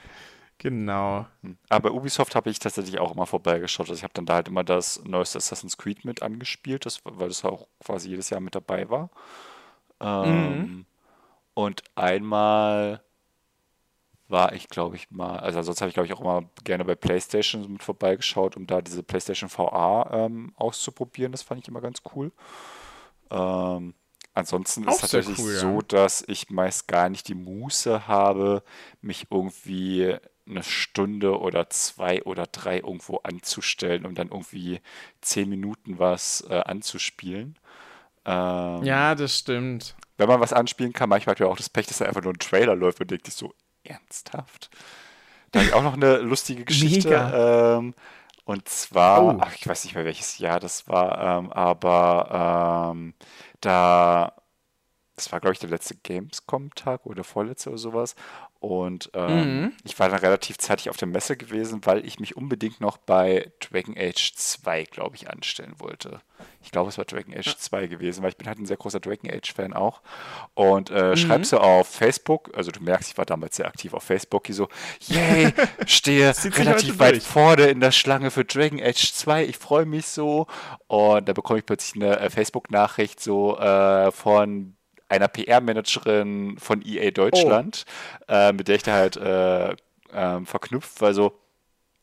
[0.65, 1.27] Genau.
[1.43, 1.59] Hm.
[1.69, 3.91] Aber bei Ubisoft habe ich tatsächlich auch immer vorbeigeschaut.
[3.91, 7.29] Also ich habe dann da halt immer das neueste Assassin's Creed mit angespielt, das, weil
[7.29, 9.11] das auch quasi jedes Jahr mit dabei war.
[10.01, 10.87] Ähm, mhm.
[11.53, 13.03] Und einmal
[14.29, 16.95] war ich, glaube ich, mal, also sonst habe ich, glaube ich, auch immer gerne bei
[16.95, 21.33] PlayStation mit vorbeigeschaut, um da diese PlayStation VR ähm, auszuprobieren.
[21.33, 22.33] Das fand ich immer ganz cool.
[23.31, 23.93] Ähm,
[24.33, 25.83] ansonsten ist es tatsächlich cool, so, ja.
[25.89, 28.63] dass ich meist gar nicht die Muße habe,
[29.03, 30.17] mich irgendwie
[30.49, 34.81] eine Stunde oder zwei oder drei irgendwo anzustellen, um dann irgendwie
[35.21, 37.59] zehn Minuten was äh, anzuspielen.
[38.25, 39.95] Ähm, ja, das stimmt.
[40.17, 42.33] Wenn man was anspielen kann, manchmal hat man auch das Pech, dass da einfach nur
[42.33, 44.71] ein Trailer läuft und denkt sich so, ernsthaft?
[45.51, 47.33] Da habe ich auch noch eine lustige Geschichte.
[47.35, 47.95] Ähm,
[48.45, 49.39] und zwar, oh.
[49.41, 53.15] ach, ich weiß nicht mehr welches Jahr das war, ähm, aber ähm,
[53.61, 54.35] da,
[55.17, 58.15] das war glaube ich der letzte Gamescom-Tag oder vorletzte oder sowas.
[58.65, 59.73] Und ähm, mhm.
[59.85, 63.53] ich war dann relativ zeitig auf der Messe gewesen, weil ich mich unbedingt noch bei
[63.61, 66.23] Dragon Age 2, glaube ich, anstellen wollte.
[66.63, 69.01] Ich glaube, es war Dragon Age 2 gewesen, weil ich bin halt ein sehr großer
[69.01, 70.01] Dragon Age-Fan auch.
[70.55, 71.17] Und äh, mhm.
[71.17, 74.55] schreibst du auf Facebook, also du merkst, ich war damals sehr aktiv auf Facebook, die
[74.55, 74.69] so,
[75.01, 75.53] yay,
[75.87, 77.25] stehe relativ weit durch.
[77.25, 80.47] vorne in der Schlange für Dragon Age 2, ich freue mich so.
[80.87, 84.75] Und da bekomme ich plötzlich eine äh, Facebook-Nachricht so äh, von
[85.09, 87.85] einer PR-Managerin von EA Deutschland,
[88.29, 88.33] oh.
[88.33, 91.15] äh, mit der ich da halt äh, äh, verknüpft war.
[91.15, 91.39] So,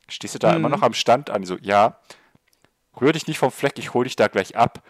[0.08, 0.58] stehst du da mhm.
[0.58, 1.44] immer noch am Stand an?
[1.46, 1.98] So, ja,
[3.00, 4.84] rühr dich nicht vom Fleck, ich hole dich da gleich ab.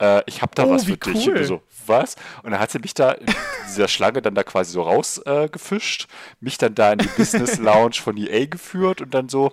[0.00, 1.12] Äh, ich habe da oh, was für cool.
[1.12, 1.28] dich.
[1.28, 2.16] Und so, was?
[2.42, 3.26] Und dann hat sie mich da in
[3.68, 6.08] dieser Schlange dann da quasi so rausgefischt,
[6.40, 9.52] mich dann da in die Business Lounge von EA geführt und dann so,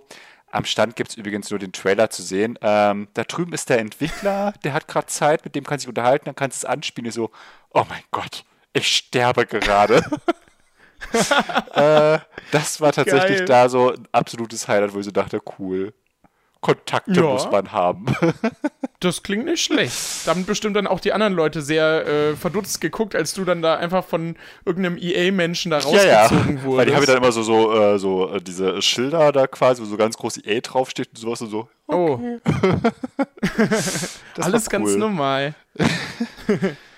[0.52, 2.58] am Stand gibt es übrigens nur den Trailer zu sehen.
[2.62, 6.26] Ähm, da drüben ist der Entwickler, der hat gerade Zeit, mit dem kann sich unterhalten,
[6.26, 7.08] dann kannst du es anspielen.
[7.08, 7.32] Ich so,
[7.72, 8.43] oh mein Gott,
[8.74, 10.04] ich sterbe gerade.
[11.74, 12.20] äh,
[12.52, 13.45] das war tatsächlich Geil.
[13.45, 15.93] da so ein absolutes Highlight, wo ich so dachte, cool.
[16.62, 17.24] Kontakte Ja.
[17.24, 18.05] muss man haben.
[19.03, 19.95] Das klingt nicht schlecht.
[20.26, 23.64] Da haben bestimmt dann auch die anderen Leute sehr äh, verdutzt geguckt, als du dann
[23.64, 26.22] da einfach von irgendeinem EA-Menschen da ja, ja.
[26.22, 26.78] rausgezogen wurdest.
[26.78, 29.82] Weil die haben ja dann immer so, so, äh, so äh, diese Schilder da quasi,
[29.82, 31.68] wo so ganz groß EA draufsteht und sowas und so.
[31.88, 32.20] oh,
[34.36, 34.97] Das alles war ganz cool.
[34.99, 35.55] normal.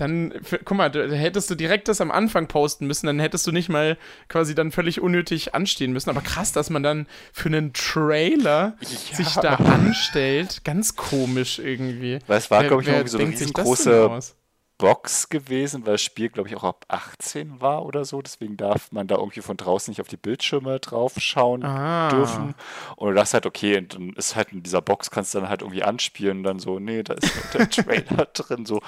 [0.00, 3.46] Dann, für, guck mal, da hättest du direkt das am Anfang posten müssen, dann hättest
[3.46, 3.98] du nicht mal
[4.28, 6.08] quasi dann völlig unnötig anstehen müssen.
[6.08, 9.16] Aber krass, dass man dann für einen Trailer Ja.
[9.16, 10.62] sich da anstellt.
[10.64, 12.18] Ganz komisch irgendwie.
[12.26, 14.10] Weil es war, glaube ich, irgendwie so eine riesengroße?
[14.78, 18.22] Box gewesen, weil das Spiel, glaube ich, auch ab 18 war oder so.
[18.22, 22.08] Deswegen darf man da irgendwie von draußen nicht auf die Bildschirme drauf schauen Ah.
[22.08, 22.54] dürfen.
[22.96, 25.50] Und du dachtest halt, okay, und dann ist halt in dieser Box, kannst du dann
[25.50, 28.80] halt irgendwie anspielen und dann so, nee, da ist noch der Trailer drin, so.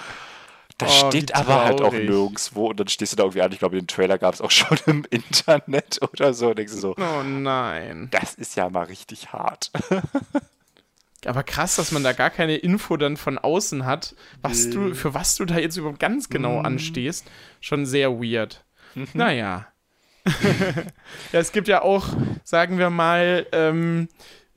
[0.79, 3.53] Da Oh, steht aber halt auch nirgendwo und dann stehst du da irgendwie an.
[3.53, 6.49] Ich glaube, den Trailer gab es auch schon im Internet oder so.
[6.51, 8.09] Und denkst du so, Oh nein.
[8.11, 9.71] das ist ja mal richtig hart.
[11.25, 15.15] Aber krass, dass man da gar keine Info dann von außen hat, was du, für
[15.15, 16.67] was du da jetzt überhaupt ganz genau Mhm.
[16.67, 17.27] anstehst.
[17.61, 18.65] Schon sehr weird.
[19.15, 19.67] Naja.
[20.27, 22.07] ja, es gibt ja auch,
[22.45, 24.09] sagen wir mal, ähm,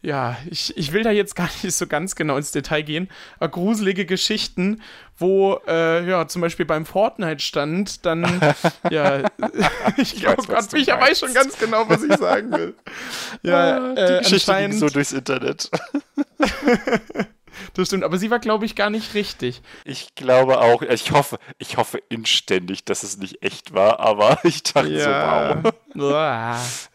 [0.05, 3.49] ja, ich, ich will da jetzt gar nicht so ganz genau ins Detail gehen, aber
[3.49, 4.81] gruselige Geschichten,
[5.17, 8.39] wo, äh, ja, zum Beispiel beim Fortnite-Stand dann,
[8.91, 9.23] ja,
[9.97, 12.75] ich glaube, weiß, was Gott, ich weiß schon ganz genau, was ich sagen will.
[13.41, 15.69] Ja, die äh, Geschichte ging so durchs Internet.
[17.73, 19.61] das stimmt, aber sie war, glaube ich, gar nicht richtig.
[19.83, 24.63] Ich glaube auch, ich hoffe, ich hoffe inständig, dass es nicht echt war, aber ich
[24.63, 26.89] dachte so, wow.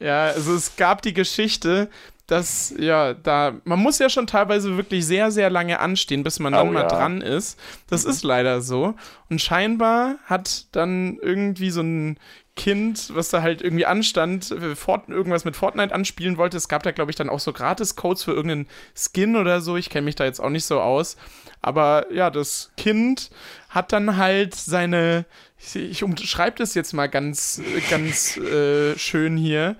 [0.00, 1.90] Ja, also es gab die Geschichte,
[2.30, 6.52] dass, ja, da, man muss ja schon teilweise wirklich sehr, sehr lange anstehen, bis man
[6.52, 6.88] dann Oh, mal ja.
[6.88, 7.58] dran ist.
[7.88, 8.10] Das Mhm.
[8.10, 8.94] ist leider so.
[9.28, 12.18] Und scheinbar hat dann irgendwie so ein
[12.56, 16.56] Kind, was da halt irgendwie anstand, äh, Fort irgendwas mit Fortnite anspielen wollte.
[16.56, 19.76] Es gab da, glaube ich, dann auch so Gratis-Codes für irgendeinen Skin oder so.
[19.76, 21.16] Ich kenne mich da jetzt auch nicht so aus.
[21.62, 23.30] Aber ja, das Kind
[23.70, 25.24] hat dann halt seine,
[25.58, 29.76] ich, ich umschreibe das jetzt mal ganz, ganz äh, schön hier,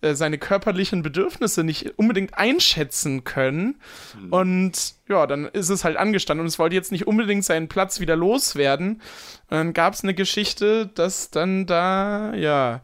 [0.00, 3.80] äh, seine körperlichen Bedürfnisse nicht unbedingt einschätzen können.
[4.30, 7.98] Und ja, dann ist es halt angestanden und es wollte jetzt nicht unbedingt seinen Platz
[7.98, 9.02] wieder loswerden.
[9.50, 12.82] Und dann gab es eine Geschichte, dass dann da, ja,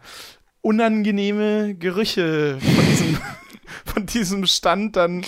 [0.61, 3.19] unangenehme Gerüche von diesem,
[3.85, 5.25] von diesem Stand dann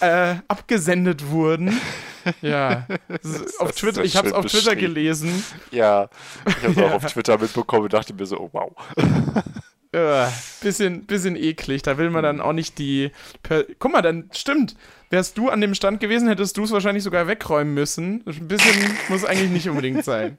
[0.00, 1.80] äh, abgesendet wurden.
[2.40, 2.86] Ja,
[3.58, 5.44] auf Twitter, ich habe es auf Twitter gelesen.
[5.70, 6.08] Ja,
[6.46, 8.72] ich habe es auch auf Twitter mitbekommen und dachte mir so, oh, wow.
[9.94, 10.32] Ja,
[10.62, 11.82] bisschen, bisschen eklig.
[11.82, 13.10] Da will man dann auch nicht die.
[13.42, 14.74] Per Guck mal, dann stimmt.
[15.10, 18.22] Wärst du an dem Stand gewesen, hättest du es wahrscheinlich sogar wegräumen müssen.
[18.26, 20.38] Ein bisschen muss eigentlich nicht unbedingt sein.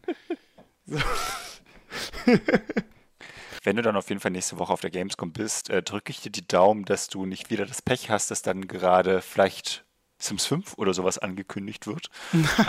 [3.63, 6.21] Wenn du dann auf jeden Fall nächste Woche auf der Gamescom bist, äh, drücke ich
[6.21, 9.85] dir die Daumen, dass du nicht wieder das Pech hast, dass dann gerade vielleicht
[10.17, 12.09] Sims 5 oder sowas angekündigt wird.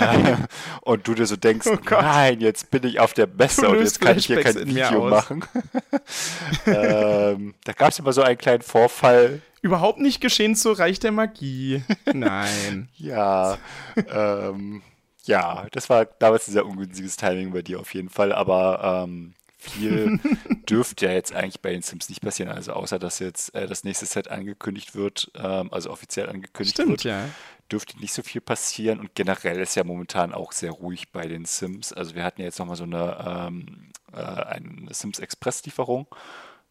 [0.00, 0.36] Äh,
[0.82, 4.00] und du dir so denkst, Oh nein, jetzt bin ich auf der Messe und jetzt
[4.00, 5.44] kann ich hier kein Video machen.
[6.66, 9.40] ähm, da gab es immer so einen kleinen Vorfall.
[9.62, 11.82] Überhaupt nicht geschehen zu Reich der Magie.
[12.12, 12.88] Nein.
[12.96, 13.58] Ja,
[14.10, 14.82] ähm,
[15.24, 19.34] ja, das war damals ein sehr ungünstiges Timing bei dir auf jeden Fall, aber ähm,
[19.64, 20.20] viel
[20.68, 23.84] dürfte ja jetzt eigentlich bei den Sims nicht passieren, also außer dass jetzt äh, das
[23.84, 27.28] nächste Set angekündigt wird, ähm, also offiziell angekündigt Stimmt, wird, ja.
[27.70, 31.44] dürfte nicht so viel passieren und generell ist ja momentan auch sehr ruhig bei den
[31.44, 31.92] Sims.
[31.92, 36.06] Also wir hatten ja jetzt nochmal so eine, ähm, äh, eine Sims Express Lieferung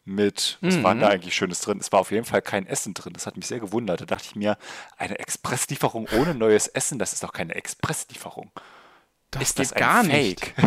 [0.04, 1.78] mit, was war denn da eigentlich Schönes drin?
[1.80, 3.14] Es war auf jeden Fall kein Essen drin.
[3.14, 4.02] Das hat mich sehr gewundert.
[4.02, 4.58] Da dachte ich mir,
[4.98, 8.50] eine Expresslieferung ohne neues Essen, das ist doch keine Expresslieferung.
[9.30, 10.52] Das ist das gar nicht.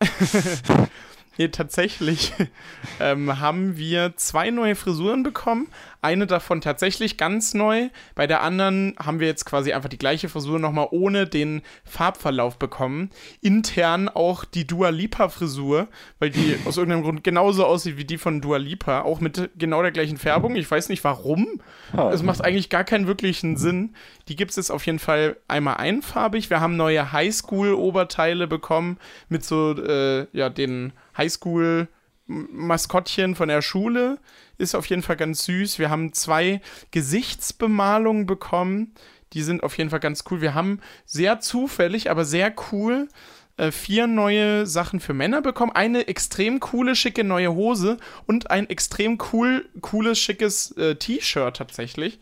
[1.38, 2.32] Nee, tatsächlich
[3.00, 5.68] ähm, haben wir zwei neue Frisuren bekommen.
[6.02, 7.88] Eine davon tatsächlich ganz neu.
[8.14, 12.58] Bei der anderen haben wir jetzt quasi einfach die gleiche Frisur nochmal ohne den Farbverlauf
[12.58, 13.10] bekommen.
[13.40, 18.18] Intern auch die Dua Lipa Frisur, weil die aus irgendeinem Grund genauso aussieht wie die
[18.18, 19.02] von Dua Lipa.
[19.02, 20.56] Auch mit genau der gleichen Färbung.
[20.56, 21.62] Ich weiß nicht warum.
[22.10, 23.94] Es macht eigentlich gar keinen wirklichen Sinn.
[24.28, 26.50] Die gibt es jetzt auf jeden Fall einmal einfarbig.
[26.50, 34.18] Wir haben neue Highschool-Oberteile bekommen mit so, äh, ja, den Highschool-Maskottchen von der Schule.
[34.58, 35.78] Ist auf jeden Fall ganz süß.
[35.78, 36.60] Wir haben zwei
[36.90, 38.94] Gesichtsbemalungen bekommen.
[39.32, 40.40] Die sind auf jeden Fall ganz cool.
[40.40, 43.08] Wir haben sehr zufällig, aber sehr cool
[43.56, 45.72] äh, vier neue Sachen für Männer bekommen.
[45.72, 52.18] Eine extrem coole, schicke neue Hose und ein extrem cool, cooles, schickes äh, T-Shirt tatsächlich.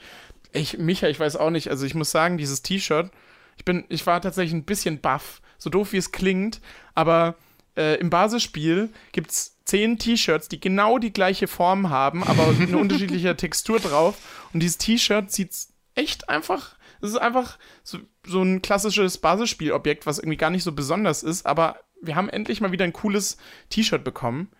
[0.52, 1.68] Ich, Micha, ich weiß auch nicht.
[1.68, 3.10] Also ich muss sagen, dieses T-Shirt,
[3.56, 5.40] ich bin, ich war tatsächlich ein bisschen baff.
[5.58, 6.60] So doof wie es klingt,
[6.94, 7.36] aber
[7.76, 12.78] äh, im Basisspiel gibt es zehn T-Shirts, die genau die gleiche Form haben, aber eine
[12.78, 14.16] unterschiedliche Textur drauf.
[14.52, 15.50] Und dieses T-Shirt sieht
[15.94, 20.72] echt einfach, es ist einfach so, so ein klassisches Basisspielobjekt, was irgendwie gar nicht so
[20.72, 23.36] besonders ist, aber wir haben endlich mal wieder ein cooles
[23.68, 24.50] T-Shirt bekommen.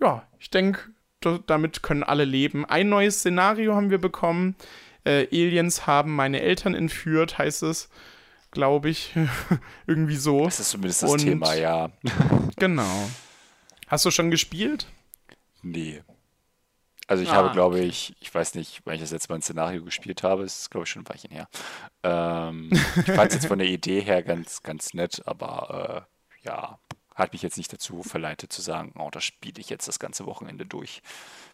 [0.00, 0.90] Ja, ich denke,
[1.46, 2.64] damit können alle leben.
[2.64, 4.56] Ein neues Szenario haben wir bekommen.
[5.04, 7.88] Äh, Aliens haben meine Eltern entführt, heißt es,
[8.52, 9.14] glaube ich.
[9.86, 10.44] Irgendwie so.
[10.44, 11.90] Das ist zumindest das Und, Thema, ja.
[12.56, 13.10] genau.
[13.88, 14.86] Hast du schon gespielt?
[15.62, 16.02] Nee.
[17.08, 19.42] Also ich ah, habe, glaube ich, ich weiß nicht, wann ich das letzte Mal ein
[19.42, 21.48] Szenario gespielt habe, ist, glaube ich, schon ein Weilchen her.
[22.02, 26.78] Ähm, ich fand es jetzt von der Idee her ganz, ganz nett, aber äh, ja,
[27.14, 30.26] hat mich jetzt nicht dazu verleitet zu sagen, oh, das spiele ich jetzt das ganze
[30.26, 31.02] Wochenende durch.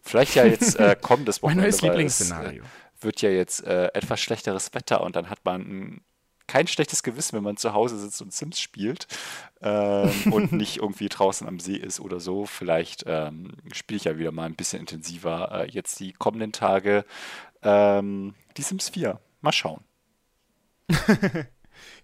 [0.01, 1.63] Vielleicht ja jetzt äh, kommendes Wochenende.
[1.63, 2.63] mein neues Lieblingsszenario.
[2.63, 6.01] Es, äh, wird ja jetzt äh, etwas schlechteres Wetter und dann hat man ein
[6.49, 9.07] kein schlechtes Gewissen, wenn man zu Hause sitzt und Sims spielt
[9.61, 12.45] ähm, und nicht irgendwie draußen am See ist oder so.
[12.45, 17.05] Vielleicht ähm, spiele ich ja wieder mal ein bisschen intensiver äh, jetzt die kommenden Tage
[17.61, 19.19] ähm, die Sims 4.
[19.41, 19.83] Mal schauen.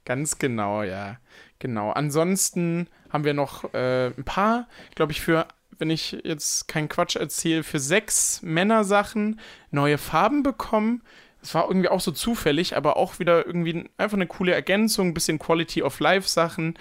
[0.06, 1.18] Ganz genau, ja.
[1.60, 1.92] Genau.
[1.92, 5.48] Ansonsten haben wir noch äh, ein paar, glaube ich, für,
[5.80, 9.40] wenn ich jetzt keinen Quatsch erzähle, für sechs Männersachen
[9.72, 11.02] neue Farben bekommen.
[11.46, 15.14] Es war irgendwie auch so zufällig, aber auch wieder irgendwie einfach eine coole Ergänzung, ein
[15.14, 16.74] bisschen Quality of Life Sachen.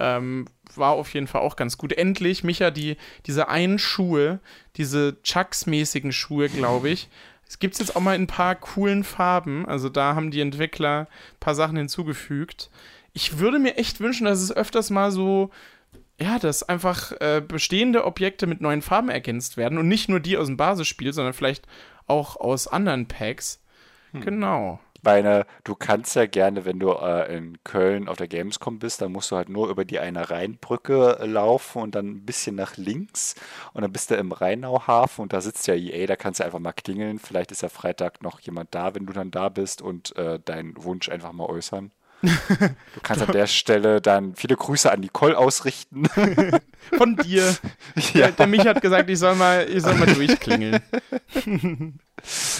[0.00, 1.92] Ähm, war auf jeden Fall auch ganz gut.
[1.92, 2.96] Endlich, Micha, die,
[3.26, 4.40] diese einen Schuhe,
[4.76, 7.08] diese Chucks-mäßigen Schuhe, glaube ich.
[7.48, 9.66] Es gibt es jetzt auch mal in ein paar coolen Farben.
[9.66, 12.70] Also da haben die Entwickler ein paar Sachen hinzugefügt.
[13.12, 15.50] Ich würde mir echt wünschen, dass es öfters mal so,
[16.20, 20.36] ja, dass einfach äh, bestehende Objekte mit neuen Farben ergänzt werden und nicht nur die
[20.36, 21.68] aus dem Basisspiel, sondern vielleicht
[22.08, 23.60] auch aus anderen Packs.
[24.12, 24.20] Hm.
[24.20, 24.80] Genau.
[25.02, 29.12] Meine, du kannst ja gerne, wenn du äh, in Köln auf der Gamescom bist, dann
[29.12, 32.76] musst du halt nur über die eine Rheinbrücke äh, laufen und dann ein bisschen nach
[32.76, 33.36] links
[33.74, 36.58] und dann bist du im Rheinauhafen und da sitzt ja EA, da kannst du einfach
[36.58, 37.20] mal klingeln.
[37.20, 40.74] Vielleicht ist ja Freitag noch jemand da, wenn du dann da bist und äh, deinen
[40.82, 41.92] Wunsch einfach mal äußern.
[42.94, 46.06] Du kannst an der Stelle dann viele Grüße an Nicole ausrichten.
[46.96, 47.56] Von dir.
[48.12, 48.28] Ja.
[48.28, 50.82] Der, der mich hat gesagt, ich soll mal, ich soll mal durchklingeln.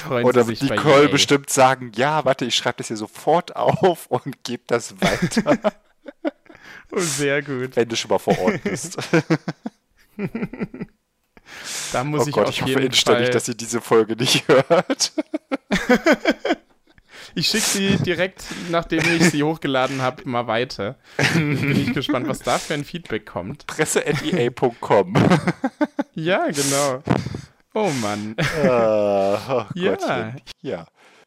[0.08, 4.62] Oder wird Nicole bestimmt sagen, ja, warte, ich schreibe das hier sofort auf und gebe
[4.66, 5.58] das weiter.
[6.90, 7.76] Oh, sehr gut.
[7.76, 8.96] Wenn du schon mal vor Ort bist.
[11.92, 15.12] Da muss oh ich Gott, auf ich hoffe inständig, dass sie diese Folge nicht hört.
[17.34, 20.96] Ich schicke sie direkt, nachdem ich sie hochgeladen habe, mal weiter.
[21.34, 23.66] Bin ich gespannt, was da für ein Feedback kommt.
[23.66, 25.14] Presse.ea.com
[26.14, 27.02] Ja, genau.
[27.78, 28.34] Oh Mann.
[28.38, 28.42] Uh,
[29.52, 30.34] oh ja.
[30.62, 30.86] ja.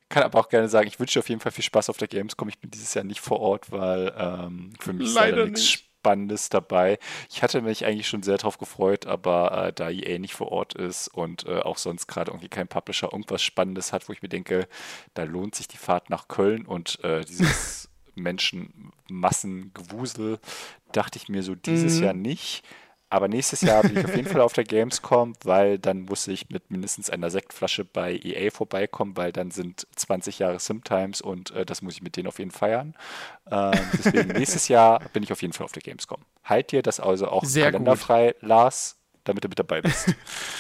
[0.10, 2.10] Kann aber auch gerne sagen, ich wünsche dir auf jeden Fall viel Spaß auf der
[2.10, 2.50] Gamescom.
[2.50, 7.00] Ich bin dieses Jahr nicht vor Ort, weil ähm, für mich leider, nichts Spannendes dabei.
[7.30, 10.74] Ich hatte mich eigentlich schon sehr darauf gefreut, aber äh, da EA nicht vor Ort
[10.74, 14.28] ist und äh, auch sonst gerade irgendwie kein Publisher irgendwas Spannendes hat, wo ich mir
[14.28, 14.68] denke,
[15.14, 20.40] da lohnt sich die Fahrt nach Köln und äh, dieses Menschenmassengewusel,
[20.92, 22.04] dachte ich mir so dieses mhm.
[22.04, 22.66] Jahr nicht.
[23.12, 26.50] Aber nächstes Jahr bin ich auf jeden Fall auf der Gamescom, weil dann muss ich
[26.50, 31.66] mit mindestens einer Sektflasche bei EA vorbeikommen, weil dann sind 20 Jahre Simtimes und äh,
[31.66, 32.96] das muss ich mit denen auf jeden Fall feiern.
[33.50, 36.22] Ähm, deswegen nächstes Jahr bin ich auf jeden Fall auf der Gamescom.
[36.44, 38.42] Halt dir das also auch Sehr kalenderfrei, gut.
[38.48, 40.16] Lars, damit du mit dabei bist.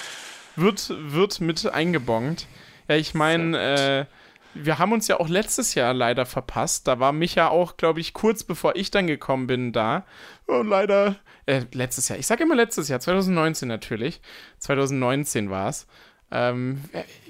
[0.55, 2.47] wird, wird mit eingebongt.
[2.87, 4.05] Ja, ich meine, äh,
[4.53, 6.87] wir haben uns ja auch letztes Jahr leider verpasst.
[6.87, 10.05] Da war Micha auch, glaube ich, kurz bevor ich dann gekommen bin, da.
[10.45, 12.19] Und leider, äh, letztes Jahr.
[12.19, 14.21] Ich sage immer letztes Jahr, 2019 natürlich.
[14.59, 15.87] 2019 war es.
[16.31, 16.81] Ähm,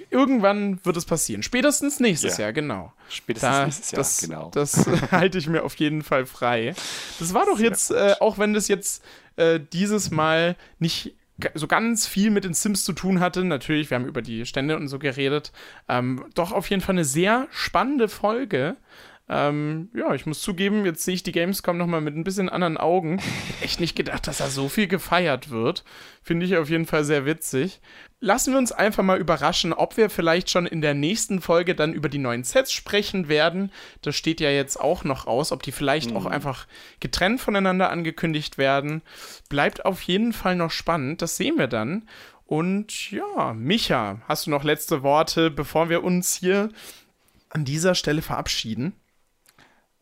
[0.09, 1.41] irgendwann wird es passieren.
[1.41, 2.45] Spätestens nächstes ja.
[2.45, 2.93] Jahr, genau.
[3.09, 4.51] Spätestens da, nächstes Jahr, das, genau.
[4.53, 6.76] Das halte ich mir auf jeden Fall frei.
[7.19, 9.03] Das war doch Sehr jetzt, äh, auch wenn das jetzt
[9.38, 11.15] äh, dieses Mal nicht
[11.54, 13.44] so ganz viel mit den Sims zu tun hatte.
[13.44, 15.52] Natürlich, wir haben über die Stände und so geredet.
[15.88, 18.78] Ähm, doch auf jeden Fall eine sehr spannende Folge.
[19.34, 22.76] Ähm, ja, ich muss zugeben, jetzt sehe ich die Gamescom nochmal mit ein bisschen anderen
[22.76, 23.22] Augen.
[23.62, 25.86] Echt nicht gedacht, dass da so viel gefeiert wird.
[26.22, 27.80] Finde ich auf jeden Fall sehr witzig.
[28.20, 31.94] Lassen wir uns einfach mal überraschen, ob wir vielleicht schon in der nächsten Folge dann
[31.94, 33.72] über die neuen Sets sprechen werden.
[34.02, 36.18] Das steht ja jetzt auch noch aus, ob die vielleicht mhm.
[36.18, 36.68] auch einfach
[37.00, 39.02] getrennt voneinander angekündigt werden.
[39.48, 42.06] Bleibt auf jeden Fall noch spannend, das sehen wir dann.
[42.48, 46.68] Und ja, Micha, hast du noch letzte Worte, bevor wir uns hier
[47.50, 48.94] an dieser Stelle verabschieden?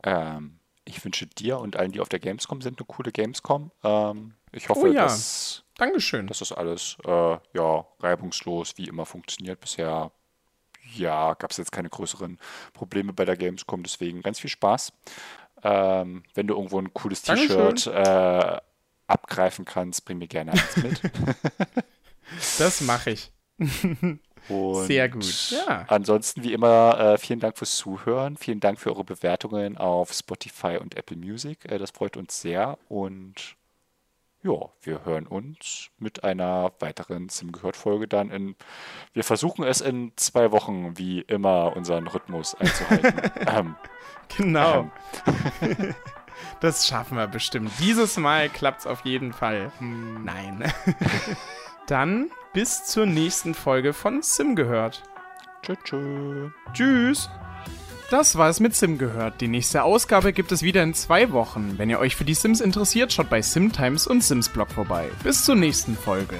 [0.03, 3.71] Ähm, ich wünsche dir und allen, die auf der Gamescom sind, eine coole Gamescom.
[3.83, 5.03] Ähm, ich hoffe, oh ja.
[5.03, 6.27] dass, Dankeschön.
[6.27, 9.59] dass das alles äh, ja, reibungslos wie immer funktioniert.
[9.59, 10.11] Bisher
[10.95, 12.39] ja, gab es jetzt keine größeren
[12.73, 14.91] Probleme bei der Gamescom, deswegen ganz viel Spaß.
[15.63, 18.57] Ähm, wenn du irgendwo ein cooles T-Shirt äh,
[19.07, 21.01] abgreifen kannst, bring mir gerne eins mit.
[22.59, 23.31] Das mache ich.
[24.49, 25.85] Und Sehr gut, ja.
[25.87, 30.77] Ansonsten wie immer äh, vielen Dank fürs Zuhören, vielen Dank für eure Bewertungen auf Spotify
[30.77, 31.65] und Apple Music.
[31.71, 33.55] Äh, das freut uns sehr und
[34.41, 38.55] ja, wir hören uns mit einer weiteren Sim gehört Folge dann in.
[39.11, 43.31] Wir versuchen es in zwei Wochen wie immer unseren Rhythmus einzuhalten.
[43.47, 43.75] ähm,
[44.37, 44.89] Genau.
[46.61, 47.71] Das schaffen wir bestimmt.
[47.79, 49.71] Dieses Mal klappt es auf jeden Fall.
[49.79, 50.63] Nein.
[51.87, 55.03] Dann bis zur nächsten Folge von Sim gehört.
[55.61, 56.49] tschö, tschö.
[56.73, 57.29] Tschüss.
[58.09, 59.39] Das war es mit Sim gehört.
[59.39, 61.77] Die nächste Ausgabe gibt es wieder in zwei Wochen.
[61.77, 65.09] Wenn ihr euch für die Sims interessiert, schaut bei Simtimes und Sims Blog vorbei.
[65.23, 66.35] Bis zur nächsten Folge.